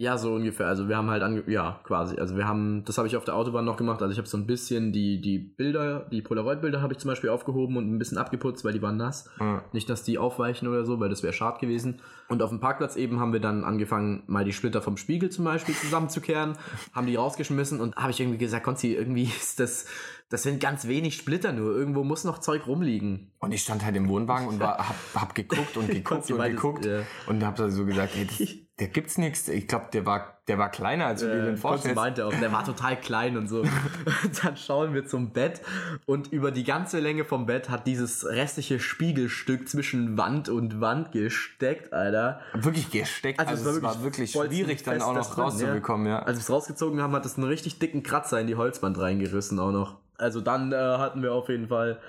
[0.01, 0.69] Ja, so ungefähr.
[0.69, 2.17] Also wir haben halt ange ja, quasi.
[2.21, 4.01] Also wir haben, das habe ich auf der Autobahn noch gemacht.
[4.01, 7.31] Also ich habe so ein bisschen die, die Bilder, die Polaroid-Bilder habe ich zum Beispiel
[7.31, 9.29] aufgehoben und ein bisschen abgeputzt, weil die waren nass.
[9.41, 9.65] Ja.
[9.73, 12.01] Nicht, dass die aufweichen oder so, weil das wäre schad gewesen.
[12.29, 15.45] Und auf dem Parkplatz eben haben wir dann angefangen, mal die Splitter vom Spiegel zum
[15.45, 16.53] Beispiel zusammenzukehren,
[16.93, 19.87] haben die rausgeschmissen und habe ich irgendwie gesagt, Konzi, irgendwie ist das,
[20.29, 21.75] das sind ganz wenig Splitter nur.
[21.75, 23.33] Irgendwo muss noch Zeug rumliegen.
[23.41, 26.55] Und ich stand halt im Wohnwagen und war, hab, hab geguckt und geguckt und meinte,
[26.55, 26.85] geguckt.
[26.85, 27.01] ja.
[27.27, 28.49] Und hab so gesagt, ey, das,
[28.81, 29.49] der gibt's nichts.
[29.49, 31.97] Ich glaube, der war, der war kleiner, als du dir den Konzi vorstellst.
[31.97, 33.65] meinte auch, der war total klein und so.
[34.43, 35.61] dann schauen wir zum Bett
[36.07, 41.11] und über die ganze Länge vom Bett hat dieses restliche Spiegelstück zwischen Wand und Wand
[41.11, 42.41] gesteckt, Alter.
[42.55, 43.41] Wirklich gesteckt.
[43.41, 46.21] Also Also, es war war wirklich wirklich schwierig, dann auch noch drin, rauszubekommen, ja.
[46.21, 49.59] Als wir es rausgezogen haben, hat es einen richtig dicken Kratzer in die Holzwand reingerissen
[49.59, 49.99] auch noch.
[50.17, 52.01] Also dann äh, hatten wir auf jeden Fall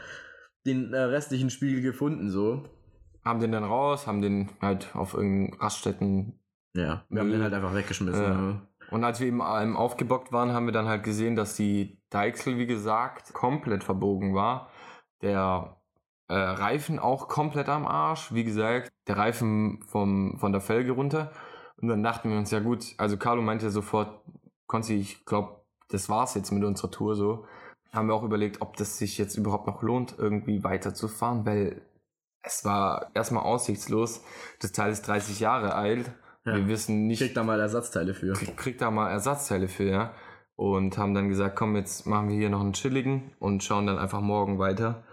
[0.65, 2.63] den äh, restlichen Spiegel gefunden, so.
[3.25, 6.38] haben den dann raus, haben den halt auf irgendeinen Raststätten.
[6.73, 8.23] Ja, wir haben den halt einfach weggeschmissen.
[8.23, 8.49] Ja.
[8.49, 8.61] Ja.
[8.91, 12.65] Und als wir eben aufgebockt waren, haben wir dann halt gesehen, dass die Deichsel, wie
[12.65, 14.69] gesagt, komplett verbogen war.
[15.21, 15.77] Der
[16.27, 18.33] äh, Reifen auch komplett am Arsch.
[18.33, 21.31] Wie gesagt, der Reifen vom, von der Felge runter.
[21.77, 24.21] Und dann dachten wir uns, ja gut, also Carlo meinte sofort,
[24.67, 27.45] Konzi, ich glaube, das war's jetzt mit unserer Tour so.
[27.91, 31.81] Haben wir auch überlegt, ob das sich jetzt überhaupt noch lohnt, irgendwie weiterzufahren, weil
[32.43, 34.23] es war erstmal aussichtslos.
[34.59, 36.11] Das Teil ist 30 Jahre alt.
[36.49, 36.55] Ja.
[36.57, 38.33] Wir wissen nicht, Kriegt da mal Ersatzteile für.
[38.33, 40.13] krieg, krieg da mal Ersatzteile für, ja.
[40.55, 43.97] Und haben dann gesagt, komm, jetzt machen wir hier noch einen chilligen und schauen dann
[43.97, 45.03] einfach morgen weiter.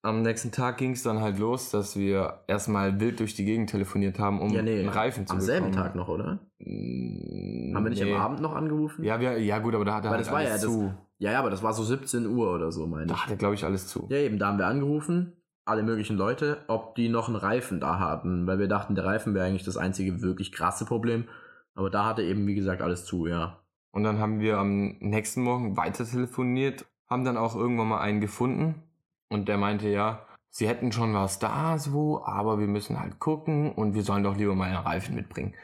[0.00, 3.70] Am nächsten Tag ging es dann halt los, dass wir erstmal wild durch die Gegend
[3.70, 4.80] telefoniert haben, um Ja, nee.
[4.80, 5.46] einen Reifen zu Am bekommen.
[5.62, 6.40] selben Tag noch, oder?
[6.58, 8.14] Mm, Haben wir nicht nee.
[8.14, 9.02] am Abend noch angerufen?
[9.04, 10.70] Ja, wir, ja gut, aber da hat er halt das war ja alles das.
[10.70, 10.94] zu.
[11.18, 13.22] Ja, ja, aber das war so 17 Uhr oder so, meine Da ich.
[13.22, 14.06] hat er, glaube ich, alles zu.
[14.10, 15.32] Ja, eben, da haben wir angerufen,
[15.64, 19.34] alle möglichen Leute, ob die noch einen Reifen da hatten, weil wir dachten, der Reifen
[19.34, 21.28] wäre eigentlich das einzige wirklich krasse Problem.
[21.74, 23.60] Aber da hatte eben, wie gesagt, alles zu, ja.
[23.90, 28.20] Und dann haben wir am nächsten Morgen weiter telefoniert, haben dann auch irgendwann mal einen
[28.20, 28.82] gefunden
[29.28, 33.72] und der meinte, ja, sie hätten schon was da, so, aber wir müssen halt gucken
[33.72, 35.54] und wir sollen doch lieber mal einen Reifen mitbringen.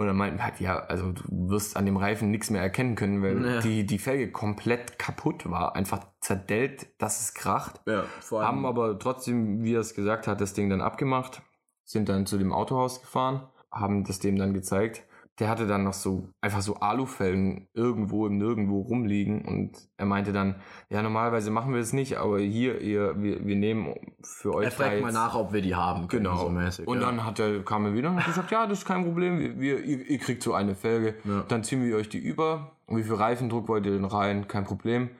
[0.00, 3.22] Und dann meinten halt, ja, also du wirst an dem Reifen nichts mehr erkennen können,
[3.22, 3.60] weil Ja.
[3.60, 7.82] die, die Felge komplett kaputt war, einfach zerdellt, dass es kracht.
[7.84, 11.42] Ja, vor Haben aber trotzdem, wie er es gesagt hat, das Ding dann abgemacht,
[11.84, 15.02] sind dann zu dem Autohaus gefahren, haben das dem dann gezeigt.
[15.40, 20.32] Der hatte dann noch so einfach so Alufällen irgendwo im Nirgendwo rumliegen und er meinte
[20.32, 20.56] dann,
[20.90, 24.70] ja normalerweise machen wir es nicht, aber hier ihr, wir, wir nehmen für euch er
[24.70, 26.36] fragt mal nach, ob wir die haben können, Genau.
[26.36, 26.86] so mäßig.
[26.86, 27.06] und ja.
[27.06, 29.58] dann hat er, kam er wieder und hat gesagt, ja, das ist kein Problem, wir,
[29.58, 31.42] wir, ihr, ihr kriegt so eine Felge, Ja.
[31.48, 32.72] dann ziehen wir euch die über.
[32.86, 34.46] Und wie viel Reifendruck wollt ihr denn rein?
[34.48, 35.10] Kein Problem.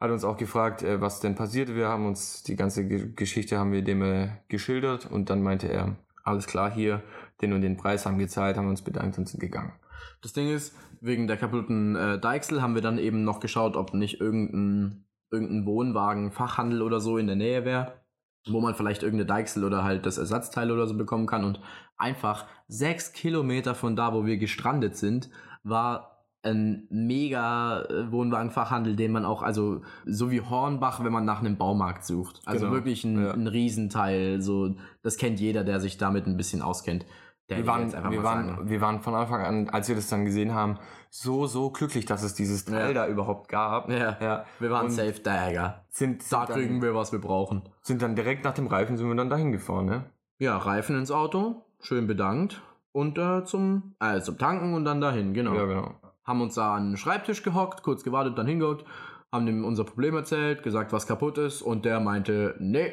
[0.00, 1.74] Hat uns auch gefragt, äh, was denn passiert.
[1.74, 5.68] Wir haben uns die ganze Ge Geschichte haben wir dem äh, geschildert und dann meinte
[5.68, 7.02] er, alles klar, hier,
[7.42, 9.72] den und den Preis haben gezahlt, haben uns bedankt und sind gegangen.
[10.22, 13.94] Das Ding ist, wegen der kaputten äh, Deichsel haben wir dann eben noch geschaut, ob
[13.94, 17.92] nicht irgendein, irgendein Wohnwagen, Fachhandel oder so in der Nähe wäre,
[18.48, 21.44] wo man vielleicht irgendeine Deichsel oder halt das Ersatzteil oder so bekommen kann.
[21.44, 21.60] Und
[21.96, 25.30] einfach sechs Kilometer von da, wo wir gestrandet sind,
[25.62, 31.40] war ein mega äh, Wohnwagenfachhandel, den man auch, also so wie Hornbach, wenn man nach
[31.40, 32.40] einem Baumarkt sucht.
[32.44, 33.32] Also Genau, wirklich ein, ja.
[33.32, 34.40] ein Riesenteil.
[34.40, 37.04] So, das kennt jeder, der sich damit ein bisschen auskennt.
[37.48, 38.68] Der Wir waren, wir, waren, sagen.
[38.68, 40.78] wir waren von Anfang an, als wir das dann gesehen haben,
[41.10, 42.92] so, so glücklich, dass es dieses Teil Ja.
[42.92, 43.88] da überhaupt gab.
[43.88, 44.44] Ja, ja.
[44.58, 45.84] wir waren Und safe Dagger.
[45.88, 47.62] Sind, Da sind, kriegen dann, wir, was wir brauchen.
[47.82, 50.10] sind dann direkt nach dem Reifen sind wir dann dahin gefahren, ne?
[50.38, 55.32] Ja, Reifen ins Auto, schön bedankt und äh, zum, äh, zum Tanken und dann dahin,
[55.32, 55.54] genau.
[55.54, 55.94] Ja, genau.
[56.24, 58.84] Haben uns da an den Schreibtisch gehockt, kurz gewartet, dann hingehockt,
[59.30, 62.90] haben ihm unser Problem erzählt, gesagt, was kaputt ist und der meinte, nee,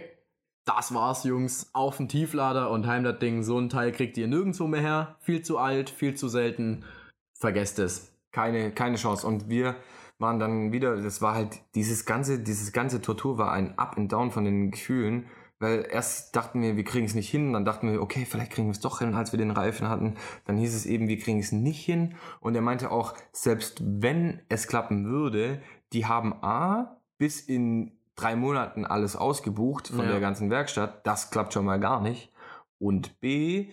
[0.66, 4.28] das war's, Jungs, auf den Tieflader und heim das Ding, so ein Teil kriegt ihr
[4.28, 6.86] nirgendwo mehr her, viel zu alt, viel zu selten,
[7.34, 8.14] vergesst es.
[8.32, 9.26] keine, keine Chance.
[9.26, 9.76] Und wir
[10.20, 14.12] waren dann wieder, das war halt, dieses ganze, dieses ganze Tortur war ein Up and
[14.12, 15.28] Down von den Gefühlen,
[15.60, 18.68] weil erst dachten wir, wir kriegen es nicht hin, dann dachten wir, okay, vielleicht kriegen
[18.68, 20.16] wir es doch hin, als wir den Reifen hatten.
[20.46, 22.16] Dann hieß es eben, wir kriegen es nicht hin.
[22.42, 25.62] Und er meinte auch, selbst wenn es klappen würde,
[25.94, 30.12] die haben A, bis in drei Monaten alles ausgebucht von Ja.
[30.12, 31.06] der ganzen Werkstatt.
[31.06, 32.32] Das klappt schon mal gar nicht.
[32.80, 33.70] Und B,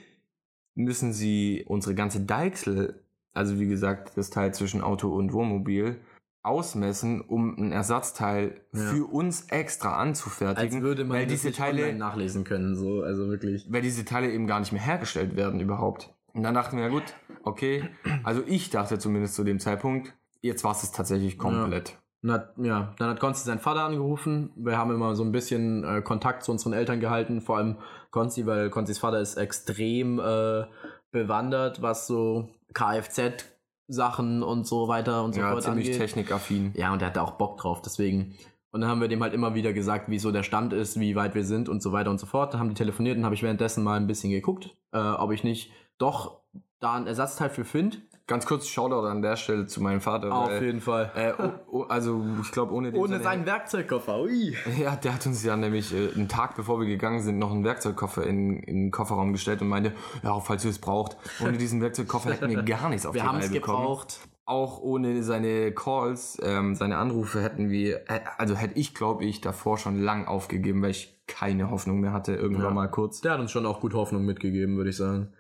[0.74, 3.03] müssen sie unsere ganze Deichsel,
[3.35, 6.00] also wie gesagt, das Teil zwischen Auto und Wohnmobil,
[6.42, 8.81] ausmessen, um ein Ersatzteil Ja.
[8.92, 13.66] für uns extra anzufertigen, Als würde man weil diese Teile, nachlesen können, so, also wirklich.
[13.70, 16.14] weil diese Teile eben gar nicht mehr hergestellt werden überhaupt.
[16.33, 17.03] Und dann dachten wir, ja gut,
[17.42, 17.88] okay,
[18.24, 21.98] also ich dachte zumindest zu dem Zeitpunkt, jetzt war es tatsächlich komplett.
[22.22, 24.50] Dann hat, ja, dann hat Konsti seinen Vater angerufen.
[24.56, 27.76] Wir haben immer so ein bisschen äh, Kontakt zu unseren Eltern gehalten, vor allem
[28.11, 30.64] Konsti, weil Konstis Vater ist extrem äh,
[31.12, 36.00] bewandert, was so Kfz-Sachen und so weiter und so Ja, fort ziemlich angeht.
[36.00, 36.72] technikaffin.
[36.76, 38.35] Ja, und er hatte auch Bock drauf, deswegen.
[38.72, 41.16] Und dann haben wir dem halt immer wieder gesagt, wie so der Stand ist, wie
[41.16, 42.52] weit wir sind und so weiter und so fort.
[42.54, 45.42] Dann haben die telefoniert und habe ich währenddessen mal ein bisschen geguckt, äh, ob ich
[45.42, 46.40] nicht doch
[46.78, 47.96] da ein Ersatzteil für finde.
[48.30, 50.32] Ganz kurz Shoutout an der Stelle zu meinem Vater.
[50.32, 51.10] Auf weil, jeden Fall.
[51.16, 54.20] äh, oh, oh, also ich glaube, ohne den Ohne seine- seinen Werkzeugkoffer.
[54.20, 54.54] Ui.
[54.80, 57.64] Ja, der hat uns ja nämlich äh, einen Tag bevor wir gegangen sind, noch einen
[57.64, 61.16] Werkzeugkoffer in, in den Kofferraum gestellt und meinte, ja, falls ihr es braucht.
[61.44, 63.78] Ohne diesen Werkzeugkoffer hätten wir gar nichts auf Wir die haben Reihe es bekommen.
[63.82, 64.20] gebraucht.
[64.46, 69.40] Auch ohne seine Calls, ähm, seine Anrufe hätten wir, äh, also hätte ich, glaube ich,
[69.40, 72.70] davor schon lang aufgegeben, weil ich keine Hoffnung mehr hatte, irgendwann Ja.
[72.70, 73.20] mal kurz.
[73.22, 75.32] Der hat uns schon auch gut Hoffnung mitgegeben, würde ich sagen.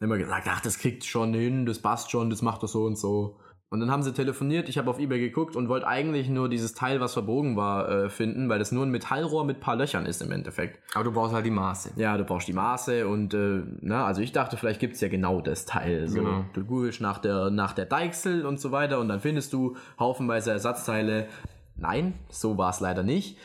[0.00, 2.98] Immer gesagt, ach, das kriegt schon hin, das passt schon, das macht das so und
[2.98, 3.38] so.
[3.72, 6.74] Und dann haben sie telefoniert, ich habe auf Ebay geguckt und wollte eigentlich nur dieses
[6.74, 10.22] Teil, was verbogen war, äh, finden, weil das nur ein Metallrohr mit paar Löchern ist
[10.22, 10.80] im Endeffekt.
[10.92, 11.92] Aber du brauchst halt die Maße.
[11.94, 15.40] Ja, du brauchst die Maße und, äh, na, also ich dachte, vielleicht gibt's ja genau
[15.40, 16.08] das Teil.
[16.08, 16.44] So, Genau.
[16.52, 20.50] Du googelst nach der, nach der Deichsel und so weiter und dann findest du haufenweise
[20.50, 21.28] Ersatzteile.
[21.76, 23.38] Nein, so war's leider nicht.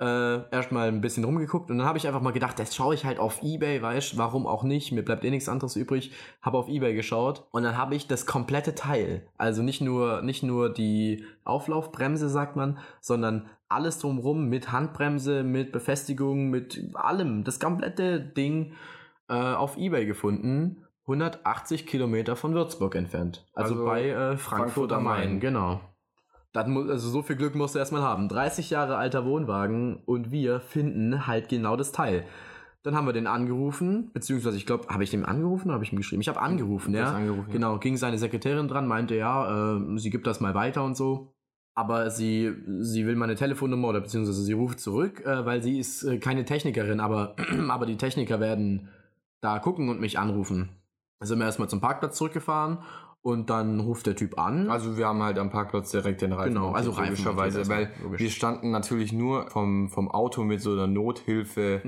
[0.00, 3.04] Äh, erstmal ein bisschen rumgeguckt und dann habe ich einfach mal gedacht, das schaue ich
[3.04, 6.68] halt auf Ebay, weißt warum auch nicht, mir bleibt eh nichts anderes übrig, habe auf
[6.68, 11.24] Ebay geschaut und dann habe ich das komplette Teil, also nicht nur, nicht nur die
[11.44, 18.74] Auflaufbremse, sagt man, sondern alles drumrum mit Handbremse, mit Befestigung, mit allem, das komplette Ding
[19.28, 20.84] äh, auf Ebay gefunden.
[21.02, 23.46] 180 Kilometer von Würzburg entfernt.
[23.54, 25.40] Also, Also bei äh, Frankfurt, Frankfurt am Main.
[25.40, 25.80] genau.
[26.66, 28.28] Muss, also so viel Glück musst du erstmal haben.
[28.28, 32.24] 30 Jahre alter Wohnwagen und wir finden halt genau das Teil.
[32.82, 35.92] Dann haben wir den angerufen, beziehungsweise ich glaube, habe ich dem angerufen oder habe ich
[35.92, 36.22] ihm geschrieben?
[36.22, 37.12] Ich habe angerufen, ja.
[37.12, 37.50] angerufen.
[37.50, 41.34] Genau, ging seine Sekretärin dran, meinte ja, äh, sie gibt das mal weiter und so.
[41.74, 46.02] Aber sie, sie will meine Telefonnummer oder beziehungsweise sie ruft zurück, äh, weil sie ist
[46.02, 47.36] äh, keine Technikerin, aber,
[47.68, 48.88] aber die Techniker werden
[49.40, 50.70] da gucken und mich anrufen.
[51.20, 52.78] Also sind wir erstmal zum Parkplatz zurückgefahren
[53.22, 54.70] und dann ruft der Typ an.
[54.70, 56.54] Also wir haben halt am Parkplatz direkt den Reifen.
[56.54, 58.20] Genau, also Reifen logischerweise, weil logisch.
[58.20, 61.82] wir standen natürlich nur vom, vom Auto mit so einer Nothilfe,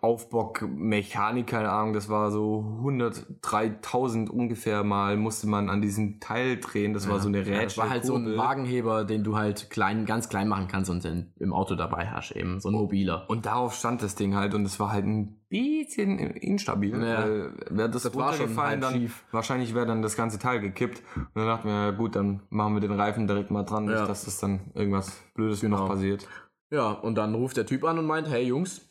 [0.00, 6.58] Aufbock, Mechanik, keine Ahnung, das war so 103.000 ungefähr mal musste man an diesem Teil
[6.58, 7.64] drehen, das war so eine ja, Rätsel.
[7.64, 11.02] das war halt so ein Wagenheber, den du halt klein, ganz klein machen kannst und
[11.02, 13.28] den im Auto dabei hast eben, so ein mobiler.
[13.28, 16.92] Und darauf stand das Ding halt und es war halt ein bisschen instabil.
[17.02, 17.26] Ja.
[17.70, 19.24] Wäre das, Das runtergefallen, dann schief.
[19.30, 21.02] wahrscheinlich wäre dann das ganze Teil gekippt.
[21.16, 24.00] Und dann dachten wir, ja gut, dann machen wir den Reifen direkt mal dran, Ja.
[24.00, 25.78] nicht, dass das dann irgendwas Blödes Genau.
[25.80, 26.28] noch passiert.
[26.70, 28.82] Ja, und dann ruft der Typ an und meint, hey Jungs,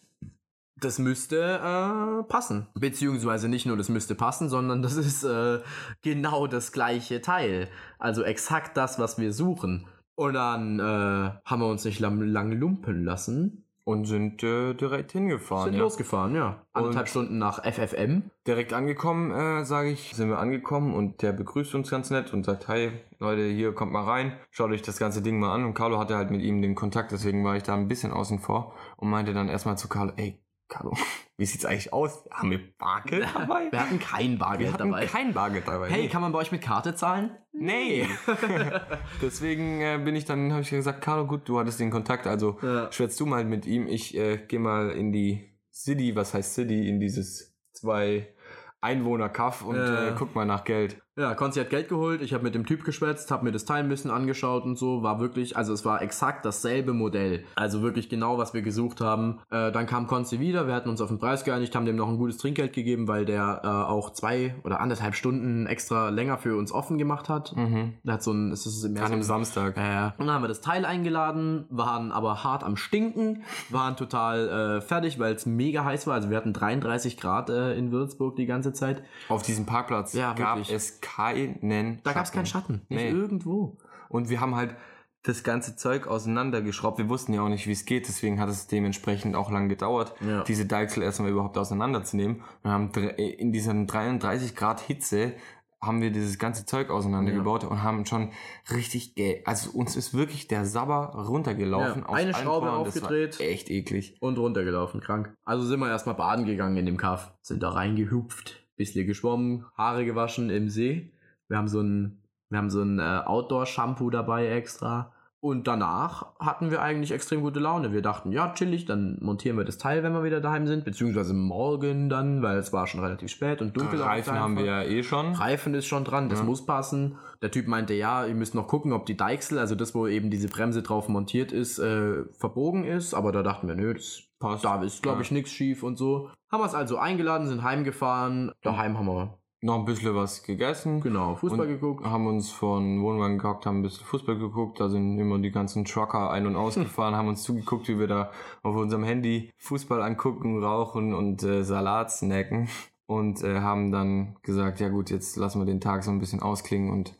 [0.79, 2.67] das müsste äh, passen.
[2.75, 5.59] Beziehungsweise nicht nur das müsste passen, sondern das ist äh,
[6.03, 7.67] genau das gleiche Teil.
[7.99, 9.85] Also exakt das, was wir suchen.
[10.15, 13.63] Und dann äh, haben wir uns nicht lang, lang lumpen lassen.
[13.87, 15.69] Und sind äh, direkt hingefahren.
[15.69, 15.79] Sind ja.
[15.79, 16.61] losgefahren, ja.
[16.73, 18.31] Anderthalb Stunden nach FFM.
[18.45, 22.43] Direkt angekommen, äh, sage ich, sind wir angekommen und der begrüßt uns ganz nett und
[22.43, 25.63] sagt, hi Leute, hier kommt mal rein, schaut euch das ganze Ding mal an.
[25.63, 28.39] Und Carlo hatte halt mit ihm den Kontakt, deswegen war ich da ein bisschen außen
[28.39, 30.37] vor und meinte dann erstmal zu Carlo, ey,
[30.69, 30.93] Carlo,
[31.37, 32.23] wie sieht's eigentlich aus?
[32.31, 33.71] Haben wir Bargeld dabei?
[33.71, 35.05] Wir hatten kein Bargeld Wir hatten dabei.
[35.05, 35.89] kein Bargeld dabei.
[35.89, 37.31] Hey, kann man bei euch mit Karte zahlen?
[37.53, 38.07] Nee.
[39.21, 42.57] Deswegen äh, bin ich dann, habe ich gesagt, Carlo, gut, du hattest den Kontakt, also
[42.61, 42.91] Ja.
[42.91, 43.87] schwätzt du mal mit ihm.
[43.87, 48.33] Ich äh, gehe mal in die City, was heißt City, in dieses zwei
[48.81, 50.09] Einwohner Kaff und Ja.
[50.09, 51.01] äh, guck mal nach Geld.
[51.17, 53.79] Ja, Konzi hat Geld geholt, ich habe mit dem Typ geschwätzt, habe mir das Teil
[53.83, 57.43] ein bisschen angeschaut und so, war wirklich, also es war exakt dasselbe Modell.
[57.55, 59.39] Also wirklich genau, was wir gesucht haben.
[59.49, 62.07] Äh, dann kam Konzi wieder, wir hatten uns auf den Preis geeinigt, haben dem noch
[62.07, 66.55] ein gutes Trinkgeld gegeben, weil der äh, auch zwei oder anderthalb Stunden extra länger für
[66.55, 67.55] uns offen gemacht hat.
[67.55, 67.95] Mhm.
[68.03, 69.75] Der hat so ein, es ist mehr An einem ein Samstag.
[69.75, 74.77] äh, und dann haben wir das Teil eingeladen, waren aber hart am Stinken, waren total
[74.77, 76.13] äh, fertig, weil es mega heiß war.
[76.13, 79.01] Also wir hatten 33 Grad äh, in Würzburg die ganze Zeit.
[79.29, 80.75] Auf diesem Parkplatz Ja, gab wirklich.
[80.75, 82.81] es keinen Da gab es keinen Schatten.
[82.89, 83.09] Nicht Nee.
[83.09, 83.77] irgendwo.
[84.09, 84.75] Und wir haben halt
[85.23, 86.97] das ganze Zeug auseinandergeschraubt.
[86.99, 90.13] Wir wussten ja auch nicht, wie es geht, deswegen hat es dementsprechend auch lang gedauert,
[90.21, 90.43] Ja.
[90.43, 92.43] diese Deichsel erstmal überhaupt auseinanderzunehmen.
[92.61, 95.33] Wir haben dr- in diesen 33 Grad Hitze
[95.79, 98.31] haben wir dieses ganze Zeug auseinandergebaut und haben schon
[98.73, 99.13] richtig,
[99.45, 102.01] also uns ist wirklich der Sabber runtergelaufen.
[102.07, 102.65] Ja, eine Schraube.
[102.67, 103.39] Das aufgedreht.
[103.39, 104.15] Echt eklig.
[104.19, 105.35] Und runtergelaufen, krank.
[105.45, 107.31] Also sind wir erstmal baden gegangen in dem Kaff.
[107.41, 111.11] Sind da reingehüpft, bisschen geschwommen, Haare gewaschen im See.
[111.47, 115.13] Wir haben so ein, wir haben so ein äh, Outdoor-Shampoo dabei extra.
[115.39, 117.93] Und danach hatten wir eigentlich extrem gute Laune.
[117.93, 120.83] Wir dachten, ja, chillig, dann montieren wir das Teil, wenn wir wieder daheim sind.
[120.83, 124.01] Beziehungsweise morgen dann, weil es war schon relativ spät und dunkel.
[124.01, 125.33] Reifen haben wir ja eh schon.
[125.33, 126.45] Reifen ist schon dran, das Ja.
[126.45, 127.17] muss passen.
[127.43, 130.31] Der Typ meinte, ja, ihr müsst noch gucken, ob die Deichsel, also das, wo eben
[130.31, 133.13] diese Bremse drauf montiert ist, äh, verbogen ist.
[133.13, 134.65] Aber da dachten wir, nö, das Passt.
[134.65, 135.21] da ist, glaube Ja.
[135.21, 136.31] ich, nichts schief und so.
[136.51, 138.51] Haben wir es also eingeladen, sind heimgefahren.
[138.63, 141.01] Daheim haben wir, Noch ein bisschen was gegessen.
[141.01, 142.05] genau, Fußball geguckt.
[142.05, 145.83] haben uns von Wohnwagen gehockt, haben ein bisschen Fußball geguckt, da sind immer die ganzen
[145.83, 150.63] Trucker ein- und ausgefahren, haben uns zugeguckt, wie wir da auf unserem Handy Fußball angucken,
[150.63, 152.69] rauchen und äh, Salat snacken
[153.07, 156.41] und äh, haben dann gesagt, ja gut, jetzt lassen wir den Tag so ein bisschen
[156.41, 157.15] ausklingen und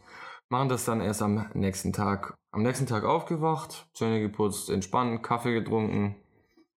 [0.49, 2.35] machen das dann erst am nächsten Tag.
[2.51, 6.15] Am nächsten Tag aufgewacht, Zähne geputzt, entspannt, Kaffee getrunken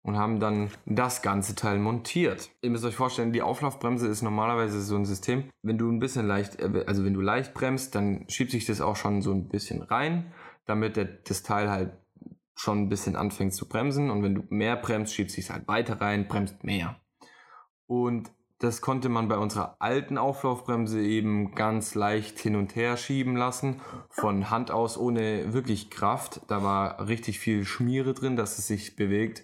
[0.07, 2.49] und haben dann das ganze Teil montiert.
[2.61, 6.25] Ihr müsst euch vorstellen, die Auflaufbremse ist normalerweise so ein System, wenn du ein bisschen
[6.25, 9.81] leicht, also wenn du leicht bremst, dann schiebt sich das auch schon so ein bisschen
[9.81, 10.31] rein,
[10.65, 11.91] damit der, das Teil halt
[12.55, 15.99] schon ein bisschen anfängt zu bremsen und wenn du mehr bremst, schiebt sich halt weiter
[15.99, 16.95] rein, bremst mehr.
[17.85, 23.35] Und das konnte man bei unserer alten Auflaufbremse eben ganz leicht hin und her schieben
[23.35, 26.41] lassen, von Hand aus ohne wirklich Kraft.
[26.47, 29.43] Da war richtig viel Schmiere drin, dass es sich bewegt.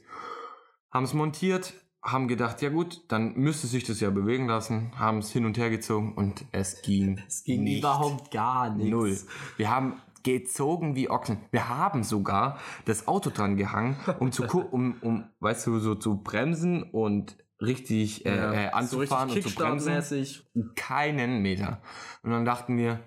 [0.93, 5.17] Haben es montiert, haben gedacht, ja gut, dann müsste sich das ja bewegen lassen, haben
[5.19, 7.79] es hin und her gezogen und es ging, Es ging nicht.
[7.79, 8.91] überhaupt gar nichts.
[8.91, 9.17] Null.
[9.58, 11.38] Wir haben gezogen wie Ochsen.
[11.51, 16.21] Wir haben sogar das Auto dran gehangen, um zu um, um, weißt du, so zu
[16.21, 20.25] bremsen und richtig äh, äh, anzufahren so und zu bremsen.
[20.75, 21.82] Keinen Meter.
[22.21, 22.99] Und dann dachten wir,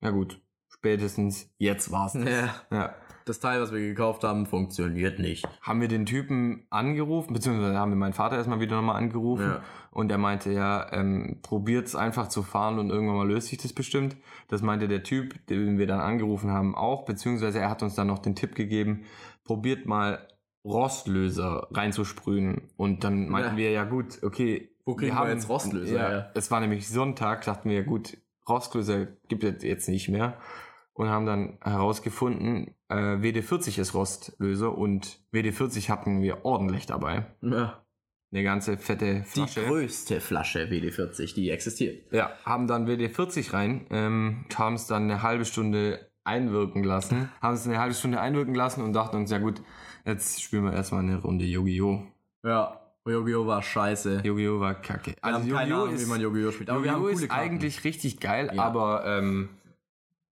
[0.00, 2.14] ja gut, spätestens jetzt war's.
[2.14, 2.24] das.
[2.24, 2.54] Ja.
[2.70, 2.94] Ja.
[3.26, 5.46] Das Teil, was wir gekauft haben, funktioniert nicht.
[5.62, 9.60] Haben wir den Typen angerufen, beziehungsweise haben wir meinen Vater erstmal wieder nochmal angerufen Ja.
[9.90, 13.72] und er meinte, ja, ähm, probiert's einfach zu fahren und irgendwann mal löst sich das
[13.72, 14.16] bestimmt.
[14.48, 18.08] Das meinte der Typ, den wir dann angerufen haben, auch, beziehungsweise er hat uns dann
[18.08, 19.04] noch den Tipp gegeben,
[19.44, 20.28] probiert mal
[20.66, 22.62] Rostlöser reinzusprühen.
[22.76, 23.56] Und dann meinten Ja.
[23.56, 24.70] wir, ja gut, okay.
[24.84, 26.30] Wo kriegen wir jetzt Rostlöser Ja, her?
[26.34, 30.36] Es war nämlich Sonntag, dachten wir, gut, Rostlöser gibt es jetzt nicht mehr.
[30.96, 37.26] Und haben dann herausgefunden, äh, WD-40 ist Rostlöser und WD-40 hatten wir ordentlich dabei.
[37.42, 37.82] Ja.
[38.32, 39.64] Eine ganze fette Die Flasche.
[39.64, 42.12] größte Flasche WD-40, die existiert.
[42.12, 47.54] Ja, haben dann WD-40 rein, ähm, haben es dann eine halbe Stunde einwirken lassen, haben
[47.54, 49.60] es eine halbe Stunde einwirken lassen und dachten uns, ja gut,
[50.04, 52.02] jetzt spielen wir erstmal eine Runde Yu-Gi-Oh!
[52.44, 52.80] Ja.
[53.06, 53.46] Yu-Gi-Oh!
[53.46, 54.22] war scheiße.
[54.24, 54.60] Yu-Gi-Oh!
[54.60, 55.14] war kacke.
[55.22, 56.50] Wir haben keine Ahnung, wie man Yu-Gi-Oh!
[56.52, 56.70] spielt.
[56.70, 57.08] Aber Yu-Gi-Oh!
[57.08, 58.62] ist eigentlich richtig geil, Ja.
[58.62, 59.50] aber ähm,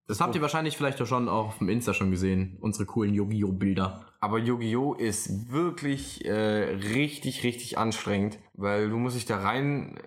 [0.08, 2.56] Das habt ihr wahrscheinlich vielleicht auch schon auch auf dem Insta schon gesehen.
[2.60, 3.52] Unsere coolen Yu-Gi-Oh!
[3.52, 4.06] Bilder.
[4.20, 4.94] Aber Yu-Gi-Oh!
[4.94, 6.32] ist wirklich äh,
[6.94, 10.00] richtig, richtig anstrengend, weil du musst dich da rein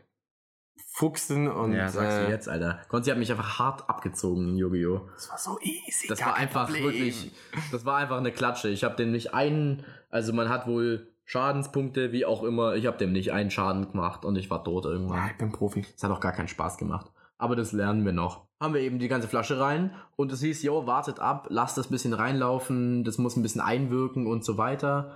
[0.88, 2.82] fuchsen und ja, sagst äh, du jetzt, Alter.
[2.90, 5.08] Konzi hat mich einfach hart abgezogen in Yu-Gi-Oh!
[5.14, 6.08] das war so easy.
[6.08, 6.84] Das war einfach Problem.
[6.84, 7.32] wirklich,
[7.72, 8.70] das war einfach eine Klatsche.
[8.70, 12.74] Ich habe dem nicht einen, also man hat wohl Schadenspunkte, wie auch immer.
[12.74, 15.30] Ich habe dem nicht einen Schaden gemacht und ich war tot Ja, irgendwann.
[15.30, 15.86] ich bin Profi.
[15.96, 17.12] Es hat auch gar keinen Spaß gemacht.
[17.42, 18.46] Aber das lernen wir noch.
[18.62, 21.88] Haben wir eben die ganze Flasche rein und es hieß, jo, wartet ab, lasst das
[21.88, 25.16] bisschen reinlaufen, das muss ein bisschen einwirken und so weiter.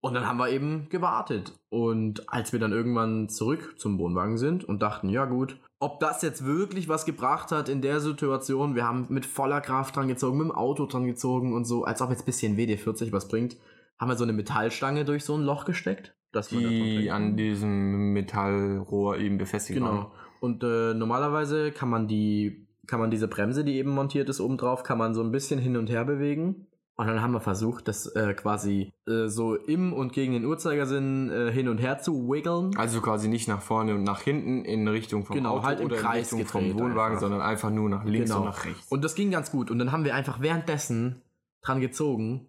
[0.00, 1.52] Und dann haben wir eben gewartet.
[1.68, 6.20] Und als wir dann irgendwann zurück zum Wohnwagen sind und dachten, ja gut, ob das
[6.22, 10.38] jetzt wirklich was gebracht hat in der Situation, wir haben mit voller Kraft dran gezogen,
[10.38, 13.56] mit dem Auto dran gezogen und so, als ob jetzt ein bisschen WD-40 was bringt,
[14.00, 16.12] haben wir so eine Metallstange durch so ein Loch gesteckt.
[16.50, 19.78] Die an diesem Metallrohr eben befestigt.
[19.78, 20.10] Genau.
[20.42, 24.58] Und äh, normalerweise kann man die, kann man diese Bremse, die eben montiert ist, oben
[24.58, 26.66] drauf, kann man so ein bisschen hin und her bewegen.
[26.96, 31.30] Und dann haben wir versucht, das äh, quasi äh, so im und gegen den Uhrzeigersinn
[31.30, 32.76] äh, hin und her zu wiggeln.
[32.76, 35.86] Also quasi nicht nach vorne und nach hinten in Richtung vom Genau, Auto halt im
[35.86, 37.20] oder Kreis in Richtung vom Wohnwagen, einfach.
[37.20, 38.40] sondern einfach nur nach links Genau.
[38.42, 38.90] und nach rechts.
[38.90, 39.70] Und das ging ganz gut.
[39.70, 41.22] Und dann haben wir einfach währenddessen
[41.62, 42.48] dran gezogen.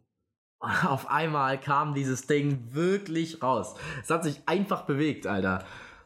[0.58, 3.76] Und auf einmal kam dieses Ding wirklich raus.
[4.02, 5.64] Es hat sich einfach bewegt, Alter.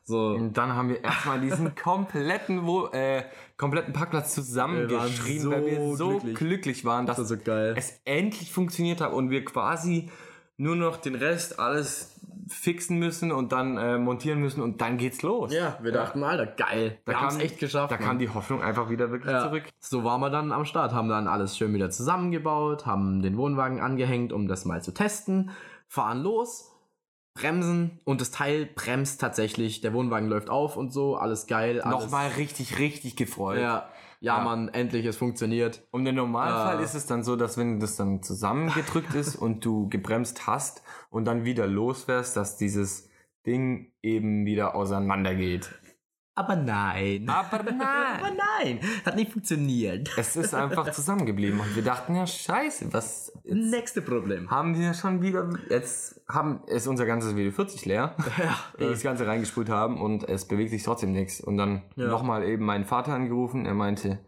[0.08, 0.28] So.
[0.30, 3.24] Und dann haben wir erstmal diesen kompletten, Wo äh,
[3.58, 6.36] kompletten Parkplatz zusammengeschrien, Wir waren weil wir so so glücklich.
[6.38, 10.10] glücklich, waren, dass Das so es endlich funktioniert hat und wir quasi
[10.56, 12.14] nur noch den Rest alles
[12.50, 15.52] fixen müssen und dann äh, montieren müssen und dann geht's los.
[15.54, 16.98] Ja, wir dachten, Alter, geil.
[17.04, 17.92] Da wir haben es echt geschafft.
[17.92, 18.06] Da Mann.
[18.06, 19.44] kam die Hoffnung einfach wieder wirklich Ja.
[19.44, 19.64] zurück.
[19.80, 23.82] So waren wir dann am Start, haben dann alles schön wieder zusammengebaut, haben den Wohnwagen
[23.82, 25.52] angehängt, um das mal zu testen,
[25.90, 26.72] fahren los,
[27.38, 31.82] bremsen und das Teil bremst tatsächlich, der Wohnwagen läuft auf und so, alles geil.
[31.82, 33.60] Alles, Nochmal richtig, richtig gefreut.
[33.60, 34.44] Ja, ja, Ja.
[34.44, 35.82] Mann, endlich, es funktioniert.
[35.92, 36.82] Und im Normalfall Ah.
[36.82, 41.26] ist es dann so, dass wenn das dann zusammengedrückt ist und du gebremst hast und
[41.26, 43.10] dann wieder losfährst, dass dieses
[43.46, 45.70] Ding eben wieder auseinander geht.
[46.38, 47.28] Aber nein.
[47.28, 48.38] Aber Aber nein!
[48.62, 50.10] nein, hat nicht funktioniert.
[50.18, 54.50] Es ist einfach zusammengeblieben und wir dachten, ja scheiße, was Nächste Problem.
[54.52, 59.02] haben wir schon wieder, jetzt haben, ist unser ganzes Video 40 leer, Ja, wir das
[59.02, 61.42] Ganze reingespult haben und es bewegt sich trotzdem nichts.
[61.42, 62.08] Und dann Ja.
[62.08, 64.20] nochmal eben meinen Vater angerufen, er meinte,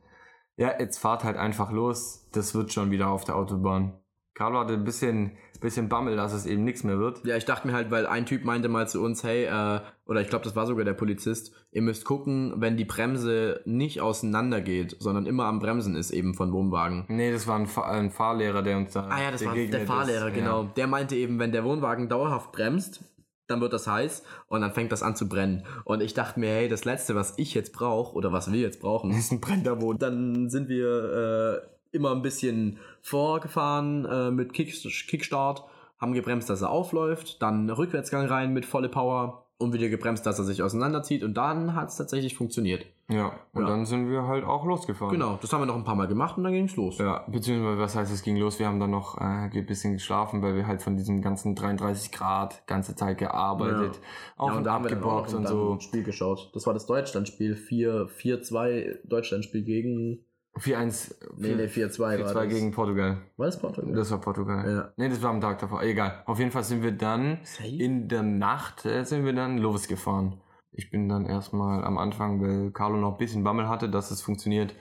[0.56, 4.00] ja, jetzt fahrt halt einfach los, das wird schon wieder auf der Autobahn.
[4.34, 7.26] Carlo hatte ein bisschen, bisschen Bammel, dass es eben nichts mehr wird.
[7.26, 10.22] Ja, ich dachte mir halt, weil ein Typ meinte mal zu uns, hey, äh, oder
[10.22, 14.62] ich glaube, das war sogar der Polizist, ihr müsst gucken, wenn die Bremse nicht auseinander
[14.62, 17.06] geht, sondern immer am Bremsen ist eben von Wohnwagen.
[17.08, 19.86] Nee, das war ein, Fa ein Fahrlehrer, der uns da Ah ja, das war der
[19.86, 20.36] Fahrlehrer, ist.
[20.36, 20.64] genau.
[20.64, 20.70] Ja.
[20.76, 23.04] Der meinte eben, wenn der Wohnwagen dauerhaft bremst,
[23.48, 25.66] dann wird das heiß und dann fängt das an zu brennen.
[25.84, 28.82] Und ich dachte mir, hey, das Letzte, was ich jetzt brauche oder was wir jetzt
[28.82, 29.98] brauchen, ist ein brennender Wohn.
[29.98, 34.74] dann sind wir äh, immer ein bisschen vorgefahren äh, mit Kick
[35.08, 35.64] Kickstart,
[36.00, 40.40] haben gebremst, dass er aufläuft, dann Rückwärtsgang rein mit volle Power und wieder gebremst, dass
[40.40, 42.86] er sich auseinanderzieht und dann hat es tatsächlich funktioniert.
[43.10, 43.68] Ja, und Ja.
[43.68, 45.12] dann sind wir halt auch losgefahren.
[45.12, 46.98] Genau, das haben wir noch ein paar Mal gemacht und dann ging's los.
[46.98, 48.58] Ja, beziehungsweise, was heißt, es ging los?
[48.58, 52.12] Wir haben dann noch äh, ein bisschen geschlafen, weil wir halt von diesem ganzen 33
[52.12, 54.00] Grad ganze Zeit gearbeitet,
[54.38, 55.80] auf Ja, und da haben wir dann auch abgebockt noch und so.
[55.82, 56.52] Spiel geschaut.
[56.54, 60.20] Das war das Deutschlandspiel 4 4-2 Deutschlandspiel gegen
[60.58, 62.48] 4-1, Nee, nee, 4-2 war 4-2 das.
[62.50, 63.18] gegen Portugal.
[63.38, 63.94] War das Portugal?
[63.94, 64.70] Das war Portugal.
[64.70, 64.94] Ja.
[64.98, 65.82] Nee, das war am Tag davor.
[65.84, 66.24] Egal.
[66.26, 67.68] Auf jeden Fall sind wir dann Safe?
[67.70, 70.42] in der Nacht äh, sind wir dann losgefahren.
[70.72, 74.22] Ich bin dann erstmal am Anfang, weil Carlo noch ein bisschen Bammel hatte, dass es
[74.22, 74.76] funktioniert,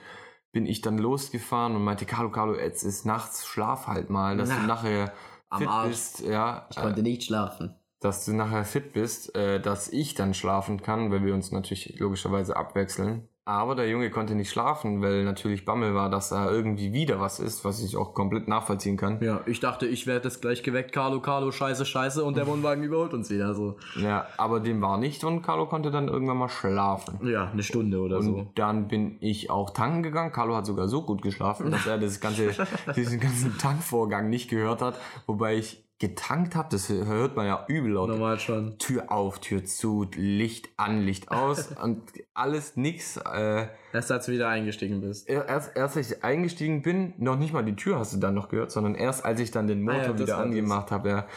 [0.51, 4.49] bin ich dann losgefahren und meinte, Carlo, Carlo, jetzt ist nachts, schlaf halt mal, dass
[4.49, 5.13] Na, du nachher
[5.49, 5.89] am fit Arsch.
[5.89, 7.75] bist, ja, Ich konnte äh, nicht schlafen.
[8.01, 11.97] dass du nachher fit bist, äh, dass ich dann schlafen kann, weil wir uns natürlich
[11.99, 13.27] logischerweise abwechseln.
[13.49, 17.39] Aber der Junge konnte nicht schlafen, weil natürlich Bammel war, dass da irgendwie wieder was
[17.39, 19.17] ist, was ich auch komplett nachvollziehen kann.
[19.23, 20.91] Ja, ich dachte, ich werde jetzt gleich geweckt.
[20.91, 22.23] Carlo, Carlo, scheiße, scheiße.
[22.23, 23.77] Und der Wohnwagen überholt uns wieder so.
[23.99, 27.27] Ja, aber dem war nicht und Carlo konnte dann irgendwann mal schlafen.
[27.27, 28.51] Ja, eine Stunde oder Und so.
[28.53, 30.31] dann bin ich auch tanken gegangen.
[30.31, 32.51] Carlo hat sogar so gut geschlafen, dass er das ganze,
[32.95, 34.93] diesen ganzen Tankvorgang nicht gehört hat.
[35.25, 38.09] Wobei ich getankt habe, das hört man ja übel laut.
[38.09, 38.77] Normal schon.
[38.77, 42.01] Tür auf, Tür zu, Licht an, Licht aus und
[42.33, 43.17] alles nix.
[43.17, 45.29] Äh, Erst als du wieder eingestiegen bist.
[45.29, 48.47] erst, erst als ich eingestiegen bin, noch nicht mal die Tür hast du dann noch
[48.49, 51.09] gehört, sondern erst als ich dann den Ah ja, Motor wieder angemacht habe.
[51.09, 51.27] Ja.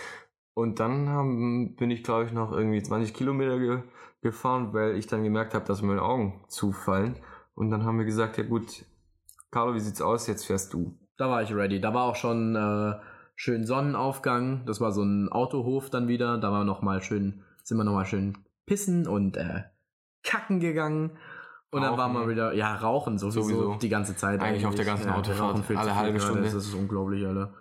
[0.54, 3.82] Und dann haben, bin ich, glaube ich, noch irgendwie 20 Kilometer ge
[4.20, 7.16] gefahren, weil ich dann gemerkt habe, dass meine Augen zufallen.
[7.56, 8.84] Und dann haben wir gesagt, ja gut,
[9.50, 10.28] Carlo, wie sieht's aus?
[10.28, 10.96] Jetzt fährst du.
[11.16, 11.80] Da war ich ready.
[11.80, 12.94] Da war auch schon äh,
[13.34, 14.64] schön Sonnenaufgang.
[14.66, 16.38] Das war so ein Autohof dann wieder.
[16.38, 19.62] Da war noch mal schön, sind wir noch mal schön pissen und äh,
[20.22, 21.12] kacken gegangen.
[21.70, 22.30] Und dann waren wir Rauchen.
[22.30, 23.74] wieder, ja, rauchen sowieso, Sowieso.
[23.80, 24.40] die ganze Zeit.
[24.42, 26.42] Eigentlich auf der ganzen wir Autofahrt, rauchen alle halbe Stunde.
[26.42, 27.54] Das ist unglaublich, Alter.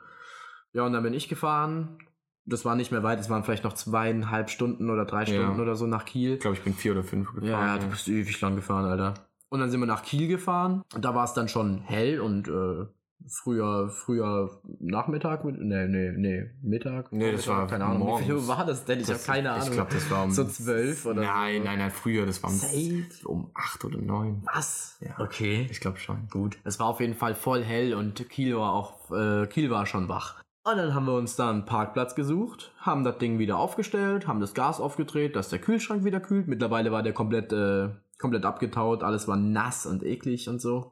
[0.73, 1.97] Ja, und dann bin ich gefahren.
[2.45, 5.25] Das war nicht mehr weit, es waren vielleicht noch zweieinhalb Stunden oder drei Ja.
[5.27, 6.33] Stunden oder so nach Kiel.
[6.33, 7.49] Ich glaube, ich bin vier oder fünf gefahren.
[7.49, 9.13] Ja, ja, du bist ewig lang gefahren, Alter.
[9.49, 10.81] Und dann sind wir nach Kiel gefahren.
[10.93, 12.87] Und da war es dann schon hell und äh,
[13.27, 15.43] früher, früher Nachmittag.
[15.45, 17.11] mit- Nee, nee, nee, Mittag.
[17.11, 18.01] Nee, das war keine Ahnung.
[18.01, 18.25] Wie morgens.
[18.25, 18.99] viel Uhr war das denn?
[18.99, 19.67] Ich habe keine Ahnung.
[19.67, 21.63] Ich glaube, das war um So zwölf oder Nein, so.
[21.67, 22.25] nein, nein, früher.
[22.25, 23.05] Das war um, Safe?
[23.27, 24.41] um acht oder neun.
[24.53, 24.97] Was?
[25.01, 25.19] Ja.
[25.19, 25.67] Okay.
[25.71, 26.27] Ich glaube schon.
[26.29, 26.57] Gut.
[26.63, 30.07] Es war auf jeden Fall voll hell und Kiel war auch, äh, Kiel war schon
[30.09, 30.41] wach.
[30.63, 34.39] Und dann haben wir uns da einen Parkplatz gesucht, haben das Ding wieder aufgestellt, haben
[34.39, 36.47] das Gas aufgedreht, dass der Kühlschrank wieder kühlt.
[36.47, 40.91] Mittlerweile war der komplett, äh, komplett abgetaut, alles war nass und eklig und so.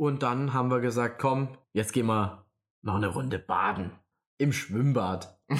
[0.00, 2.46] Und dann haben wir gesagt, komm, jetzt gehen wir
[2.80, 3.90] noch eine Runde baden.
[4.38, 5.38] Im Schwimmbad.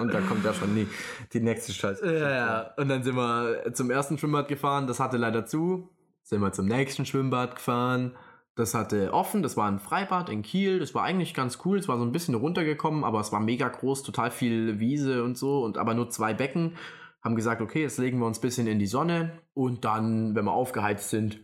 [0.00, 0.88] Und da kommt ja schon die,
[1.32, 2.12] die nächste Scheiße.
[2.12, 2.74] Ja, ja.
[2.76, 5.90] Und dann sind wir zum ersten Schwimmbad gefahren, das hatte leider zu.
[6.24, 8.16] Sind wir zum nächsten Schwimmbad gefahren.
[8.56, 10.80] Das hatte offen, das war ein Freibad in Kiel.
[10.80, 11.78] Das war eigentlich ganz cool.
[11.78, 15.38] Es war so ein bisschen runtergekommen, aber es war mega groß, total viel Wiese und
[15.38, 15.62] so.
[15.62, 16.76] Und aber nur zwei Becken.
[17.22, 19.38] Haben gesagt, okay, jetzt legen wir uns ein bisschen in die Sonne.
[19.52, 21.38] Und dann, wenn wir aufgeheizt sind,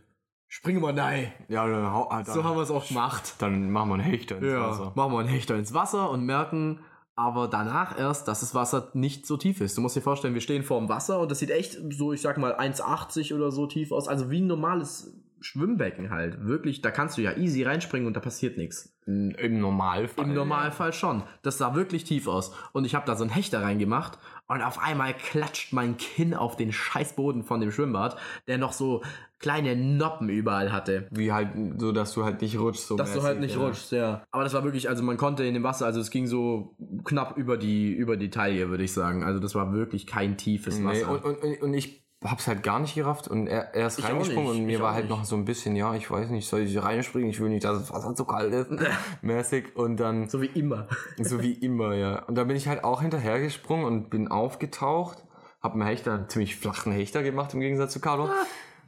[0.53, 1.31] springen wir rein.
[1.47, 3.35] Ja, dann, hau- ah, dann, So haben wir es auch gemacht.
[3.39, 4.91] dann machen wir einen Hechter ins Ja, Wasser.
[4.95, 6.81] machen wir einen Hechter ins Wasser und merken
[7.15, 9.77] aber danach erst, dass das Wasser nicht so tief ist.
[9.77, 12.21] Du musst dir vorstellen, wir stehen vor dem Wasser und das sieht echt so, ich
[12.21, 14.07] sag mal, 1,80 oder so tief aus.
[14.07, 16.45] Also wie ein normales Schwimmbecken halt.
[16.45, 18.95] Wirklich, da kannst du ja easy reinspringen und da passiert nichts.
[19.05, 20.25] Im Normalfall.
[20.25, 21.23] Im Normalfall schon.
[21.41, 22.53] Das sah wirklich tief aus.
[22.71, 26.55] Und ich habe da so einen Hechter reingemacht und auf einmal klatscht mein Kinn auf
[26.55, 28.17] den Scheißboden von dem Schwimmbad,
[28.47, 29.01] der noch so
[29.39, 31.07] kleine Noppen überall hatte.
[31.09, 32.87] Wie halt, so dass du halt nicht rutschst.
[32.87, 33.61] So Dass du mäßig, halt nicht ja.
[33.61, 34.23] rutschst, ja.
[34.29, 37.37] Aber das war wirklich, also man konnte in dem Wasser, also es ging so knapp
[37.37, 39.23] über die, über die Taille, würde ich sagen.
[39.23, 41.09] Also das war wirklich kein tiefes Nee, Wasser.
[41.11, 44.05] und, und, und- und ich hab's halt gar nicht gerafft und er, er ist Ich
[44.05, 45.17] reingesprungen und mir war halt nicht.
[45.17, 47.29] noch so ein bisschen, ja, ich weiß nicht, soll ich reinspringen?
[47.29, 48.69] Ich will nicht, dass das Wasser zu kalt ist.
[49.21, 49.75] mäßig.
[49.75, 50.87] Und dann, so wie immer.
[51.17, 52.23] so wie immer, ja.
[52.25, 55.25] Und da bin ich halt auch hinterhergesprungen und bin aufgetaucht.
[55.61, 58.29] Hab einen Hechter, einen ziemlich flachen Hechter gemacht im Gegensatz zu Carlo.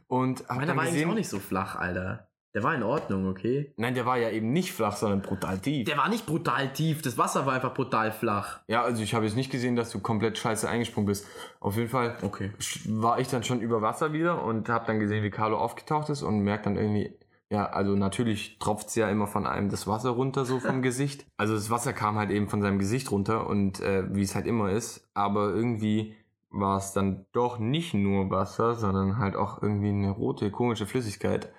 [0.08, 2.28] Und hab Meiner dann war eigentlich gesehen, auch nicht so flach, Alter.
[2.54, 3.74] Der war in Ordnung, okay?
[3.78, 5.86] nein, der war ja eben nicht flach, sondern brutal tief.
[5.88, 8.60] Der war nicht brutal tief, das Wasser war einfach brutal flach.
[8.68, 11.26] Ja, also ich habe jetzt nicht gesehen, dass du komplett scheiße eingesprungen bist.
[11.60, 12.52] Auf jeden Fall Okay.
[12.88, 16.22] war ich dann schon über Wasser wieder und habe dann gesehen, wie Carlo aufgetaucht ist
[16.22, 17.18] und merkt dann irgendwie,
[17.50, 21.26] ja, also natürlich tropft's ja immer von einem das Wasser runter, so vom Gesicht.
[21.38, 24.46] Also das Wasser kam halt eben von seinem Gesicht runter und äh, wie es halt
[24.46, 26.16] immer ist, aber irgendwie
[26.52, 31.52] war es dann doch nicht nur Wasser, sondern halt auch irgendwie eine rote, komische Flüssigkeit.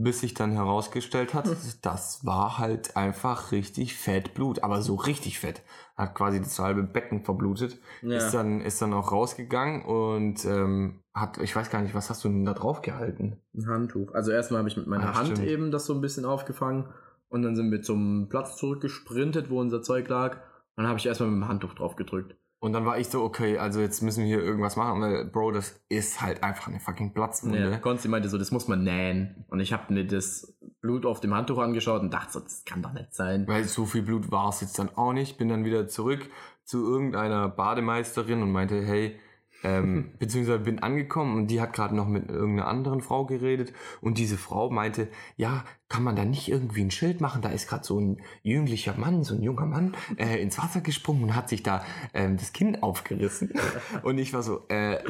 [0.00, 1.48] Bis sich dann herausgestellt hat,
[1.82, 5.62] das war halt einfach richtig fett Blut, aber so richtig fett.
[5.96, 11.38] Hat quasi das halbe Becken verblutet ist dann ist dann auch rausgegangen und ähm, hat
[11.38, 14.14] ich weiß gar nicht was hast du denn da drauf gehalten Ein Handtuch.
[14.14, 15.48] Also erstmal habe ich mit meiner Ah, Hand stimmt.
[15.48, 16.86] eben das so ein bisschen aufgefangen
[17.28, 20.34] und dann sind wir zum Platz zurückgesprintet, wo unser Zeug lag.
[20.76, 22.36] Und dann habe ich erstmal mit dem Handtuch drauf gedrückt.
[22.60, 25.52] Und dann war ich so okay also jetzt müssen wir hier irgendwas machen weil Bro
[25.52, 29.44] das ist halt einfach eine fucking Platzwunde Ja, Konsti meinte so, das muss man nähen.
[29.48, 32.82] Und ich habe mir das Blut auf dem Handtuch angeschaut und dachte so, das kann
[32.82, 33.46] doch nicht sein.
[33.46, 36.28] weil so viel Blut war es jetzt dann auch nicht bin dann wieder zurück
[36.64, 39.18] zu irgendeiner Bademeisterin und meinte hey
[39.62, 44.18] ähm, beziehungsweise bin angekommen und die hat gerade noch mit irgendeiner anderen Frau geredet und
[44.18, 47.42] diese Frau meinte, ja, kann man da nicht irgendwie ein Schild machen?
[47.42, 51.24] Da ist gerade so ein jünglicher Mann, so ein junger Mann äh, ins Wasser gesprungen
[51.24, 51.84] und hat sich da
[52.14, 53.52] ähm, das Kinn aufgerissen.
[54.02, 55.02] und ich war so, äh,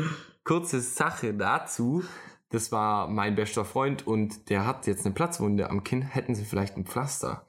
[0.44, 2.03] kurze Sache dazu.
[2.51, 6.46] das war mein bester Freund und der hat jetzt eine Platzwunde am Kinn, hätten sie
[6.46, 7.44] vielleicht ein Pflaster?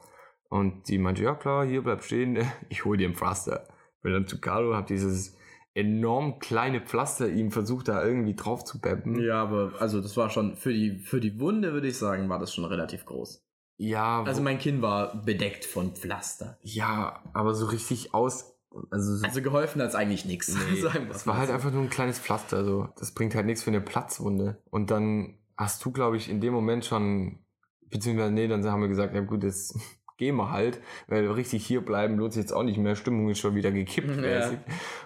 [0.50, 3.68] Und die meinte, ja klar, hier bleib stehen, ich hol dir ein Pflaster.
[4.02, 5.38] Bin dann zu Carlo, hab dieses
[5.80, 9.20] enorm kleine Pflaster ihm versucht, da irgendwie drauf zu beppen.
[9.22, 12.40] Ja, aber also das war schon, für die, für die Wunde würde ich sagen, war
[12.40, 13.44] das schon relativ groß.
[13.78, 16.58] Ja, Also mein Kinn war bedeckt von Pflaster.
[16.62, 18.56] ja, aber so richtig aus,
[18.92, 20.54] also, so- Also geholfen hat es eigentlich nichts.
[20.74, 21.54] Nee, Sagen das war halt so.
[21.54, 22.58] einfach nur ein kleines Pflaster.
[22.58, 24.62] Also, das bringt halt nichts für eine Platzwunde.
[24.70, 27.40] Und dann hast du, glaube ich, in dem Moment schon,
[27.90, 29.78] beziehungsweise, nee, dann haben wir gesagt, ja gut, jetzt
[30.20, 32.96] gehen wir halt, weil richtig hier bleiben lohnt sich jetzt auch nicht mehr.
[32.96, 34.22] Stimmung ist schon wieder gekippt.
[34.22, 34.52] Ja.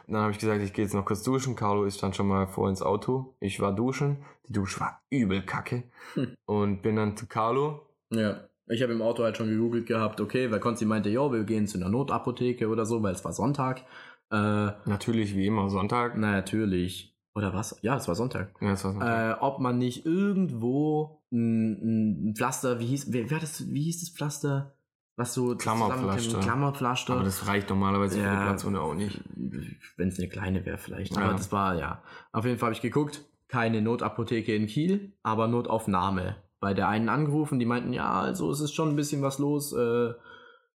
[0.08, 1.56] dann habe ich gesagt, ich gehe jetzt noch kurz duschen.
[1.56, 3.36] Carlo ist dann schon mal vor ins Auto.
[3.40, 4.18] Ich war duschen.
[4.48, 5.84] Die Dusche war übel kacke.
[6.16, 6.36] Hm.
[6.46, 7.88] Und bin dann zu Carlo.
[8.10, 8.42] Ja.
[8.68, 11.68] Ich habe im Auto halt schon gegoogelt gehabt, okay, weil Konzi meinte, ja, wir gehen
[11.68, 13.82] zu einer Notapotheke oder so, weil es war Sonntag.
[14.32, 16.18] Äh, Natürlich, wie immer, Sonntag.
[16.18, 17.14] na, natürlich.
[17.36, 17.78] Oder was?
[17.82, 18.54] Ja, es war Sonntag.
[18.62, 19.38] Ja, das war Sonntag.
[19.38, 24.00] Äh, ob man nicht irgendwo ein, ein Pflaster, wie hieß, wer, wer das, wie hieß
[24.00, 24.76] das Pflaster?
[25.16, 26.40] Was so Klammerpflaster.
[26.40, 27.14] Klammerpflaster.
[27.14, 28.36] aber das reicht normalerweise für Ja.
[28.36, 29.22] die Platzwunde auch nicht.
[29.96, 31.16] Wenn es eine kleine wäre vielleicht.
[31.16, 31.22] Ja.
[31.24, 32.02] Aber das war, ja.
[32.32, 33.24] Auf jeden Fall habe ich geguckt.
[33.48, 36.38] Keine Notapotheke in Kiel, aber Notaufnahme.
[36.60, 39.74] Bei der einen angerufen, die meinten, ja, also es ist schon ein bisschen was los.
[39.74, 40.14] Äh,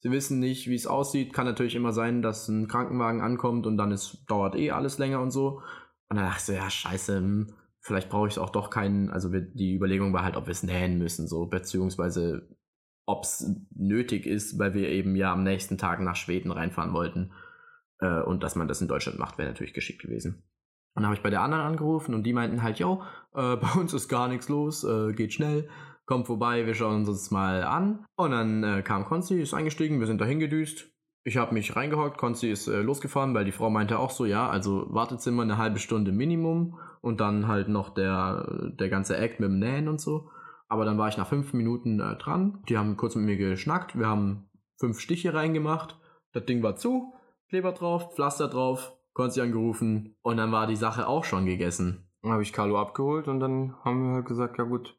[0.01, 1.33] sie wissen nicht, wie es aussieht.
[1.33, 5.21] Kann natürlich immer sein, dass ein Krankenwagen ankommt und dann ist, dauert eh alles länger
[5.21, 5.61] und so.
[6.09, 9.11] Und dann dachte ich so, ja, scheiße, hm, vielleicht brauche ich auch doch keinen.
[9.11, 12.49] Also die Überlegung war halt, ob wir es nähen müssen, so, beziehungsweise
[13.07, 17.33] ob es nötig ist, weil wir eben ja am nächsten Tag nach Schweden reinfahren wollten.
[18.01, 20.43] Äh, und dass man das in Deutschland macht, wäre natürlich geschickt gewesen.
[20.95, 23.03] Und dann habe ich bei der anderen angerufen und die meinten halt, yo,
[23.35, 25.69] äh, bei uns ist gar nichts los, äh, geht schnell,
[26.07, 28.05] kommt vorbei, wir schauen uns das mal an.
[28.17, 30.91] Und dann äh, kam Konzi, ist eingestiegen, wir sind da hingedüst.
[31.27, 34.49] Ich habe mich reingehockt, Konzi ist äh, losgefahren, weil die Frau meinte auch so, ja,
[34.49, 39.49] also Wartezimmer eine halbe Stunde Minimum und dann halt noch der, der ganze Act mit
[39.49, 40.31] dem Nähen und so.
[40.69, 42.63] Aber dann war ich nach fünf Minuten äh, dran.
[42.69, 43.99] Die haben kurz mit mir geschnackt.
[43.99, 44.49] Wir haben
[44.79, 45.99] fünf Stiche reingemacht.
[46.33, 47.15] Das Ding war zu.
[47.49, 48.97] Kleber drauf, Pflaster drauf.
[49.13, 50.17] Konzi angerufen.
[50.23, 52.09] Und dann war die Sache auch schon gegessen.
[52.23, 54.97] Dann habe ich Carlo abgeholt und dann haben wir halt gesagt, ja gut,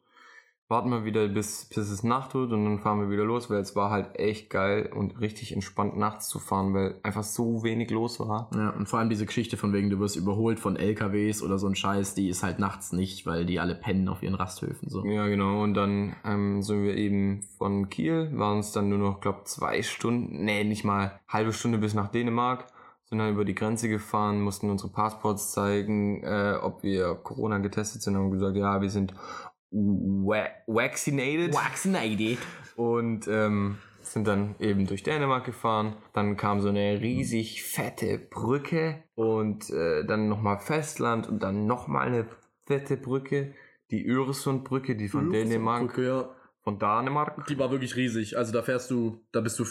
[0.76, 3.60] warten wir wieder bis, bis es Nacht wird und dann fahren wir wieder los, weil
[3.60, 7.92] es war halt echt geil und richtig entspannt nachts zu fahren, weil einfach so wenig
[7.92, 8.50] los war.
[8.54, 11.68] Ja, und vor allem diese Geschichte von wegen, du wirst überholt von LKWs oder so
[11.68, 14.90] ein Scheiß, die ist halt nachts nicht, weil die alle pennen auf ihren Rasthöfen.
[14.90, 15.06] So.
[15.06, 15.64] Ja, genau.
[15.64, 19.82] Und dann ähm, sind wir eben von Kiel, waren es dann nur noch, glaub, zwei
[19.82, 22.66] Stunden, nee, nicht mal halbe Stunde bis nach Dänemark,
[23.06, 28.02] sind dann über die Grenze gefahren, mussten unsere Passports zeigen, äh, ob wir Corona getestet
[28.02, 29.14] sind, haben gesagt, ja, wir sind
[29.72, 31.54] vaccinated.
[31.54, 32.38] Vaccinated.
[32.76, 35.96] und ähm, sind dann eben durch Dänemark gefahren.
[36.14, 42.08] Dann kam so eine riesig fette Brücke und äh, dann nochmal Festland und dann nochmal
[42.08, 42.28] eine
[42.66, 43.54] fette Brücke.
[43.92, 46.30] Die Öresundbrücke, die von Dänemark, Ja.
[46.64, 47.46] von Dänemark.
[47.48, 48.38] Die war wirklich riesig.
[48.38, 49.66] Also da fährst du, da bist du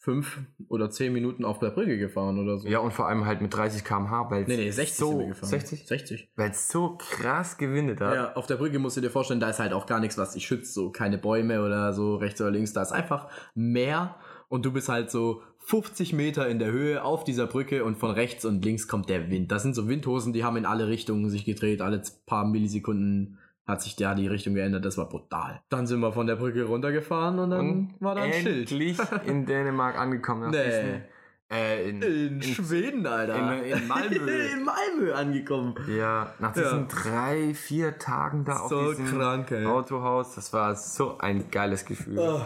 [0.00, 2.68] fünf oder zehn Minuten auf der Brücke gefahren oder so.
[2.68, 5.18] Ja, und vor allem halt mit 30 km/h, weil es Nee, nee, 60 so, sind
[5.18, 5.50] wir gefahren.
[5.50, 5.86] 60?
[5.86, 6.32] 60.
[6.36, 8.14] Weil es so krass gewindet hat.
[8.14, 10.32] Ja, auf der Brücke musst du dir vorstellen, da ist halt auch gar nichts, was
[10.32, 14.14] dich schützt, so keine Bäume oder so rechts oder links, da ist einfach Meer
[14.48, 18.10] und du bist halt so 50 Meter in der Höhe auf dieser Brücke und von
[18.10, 19.50] rechts und links kommt der Wind.
[19.50, 23.38] Das sind so Windhosen, die haben in alle Richtungen sich gedreht, alle paar Millisekunden
[23.68, 25.60] hat sich da die Richtung geändert, das war brutal.
[25.68, 28.70] Dann sind wir von der Brücke runtergefahren und dann Und war da ein Schild.
[28.72, 30.50] endlich in Dänemark angekommen.
[30.50, 30.64] Nee.
[30.64, 31.02] diesen,
[31.50, 33.36] äh, in, In, Schweden, Alter.
[33.62, 34.14] in- in Malmö.
[34.16, 35.74] in Malmö angekommen.
[35.88, 39.52] Ja, nach diesen drei, vier Tagen da auf So diesem krank.
[39.52, 42.18] Autohaus, das war so ein geiles Gefühl.
[42.18, 42.40] Oh.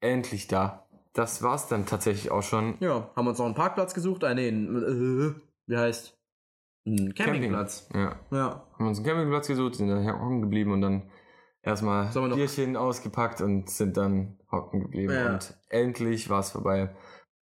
[0.00, 0.86] Endlich da.
[1.12, 2.76] Das war's dann tatsächlich auch schon.
[2.80, 4.22] Ja, haben uns noch einen Parkplatz gesucht.
[4.24, 5.34] Ah, nee, äh,
[5.66, 6.16] wie heißt?
[6.86, 7.88] Ein Campingplatz.
[7.94, 8.16] Ja.
[8.30, 8.66] Ja.
[8.78, 11.10] Haben uns einen Campingplatz gesucht, sind dann hocken geblieben und dann
[11.62, 15.12] erstmal Bierchen ausgepackt und sind dann hocken geblieben.
[15.12, 15.32] Ja.
[15.34, 16.94] Und endlich war's vorbei.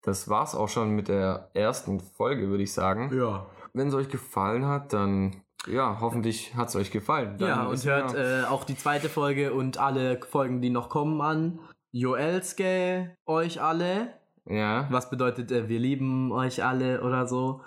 [0.02, 3.12] Das war's auch schon mit der ersten Folge, würde ich sagen.
[3.16, 3.46] Ja.
[3.74, 7.38] Wenn es euch gefallen hat, dann ja, hoffentlich hat's euch gefallen.
[7.38, 11.20] Dann Ja, und hört äh, auch die zweite Folge und alle Folgen, die noch kommen,
[11.22, 11.60] an.
[11.92, 14.14] Joelske euch alle.
[14.46, 14.88] ja.
[14.90, 17.62] Was bedeutet, äh, wir lieben euch alle oder so.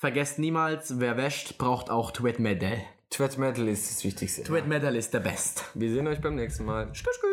[0.00, 2.78] Vergesst niemals, wer wäscht, braucht auch Twit Medal.
[3.10, 4.42] Twitch Metal ist das Wichtigste.
[4.44, 5.66] Twit Medal ist der Best.
[5.74, 6.88] Wir sehen euch beim nächsten Mal.
[6.94, 7.26] Skü, skü.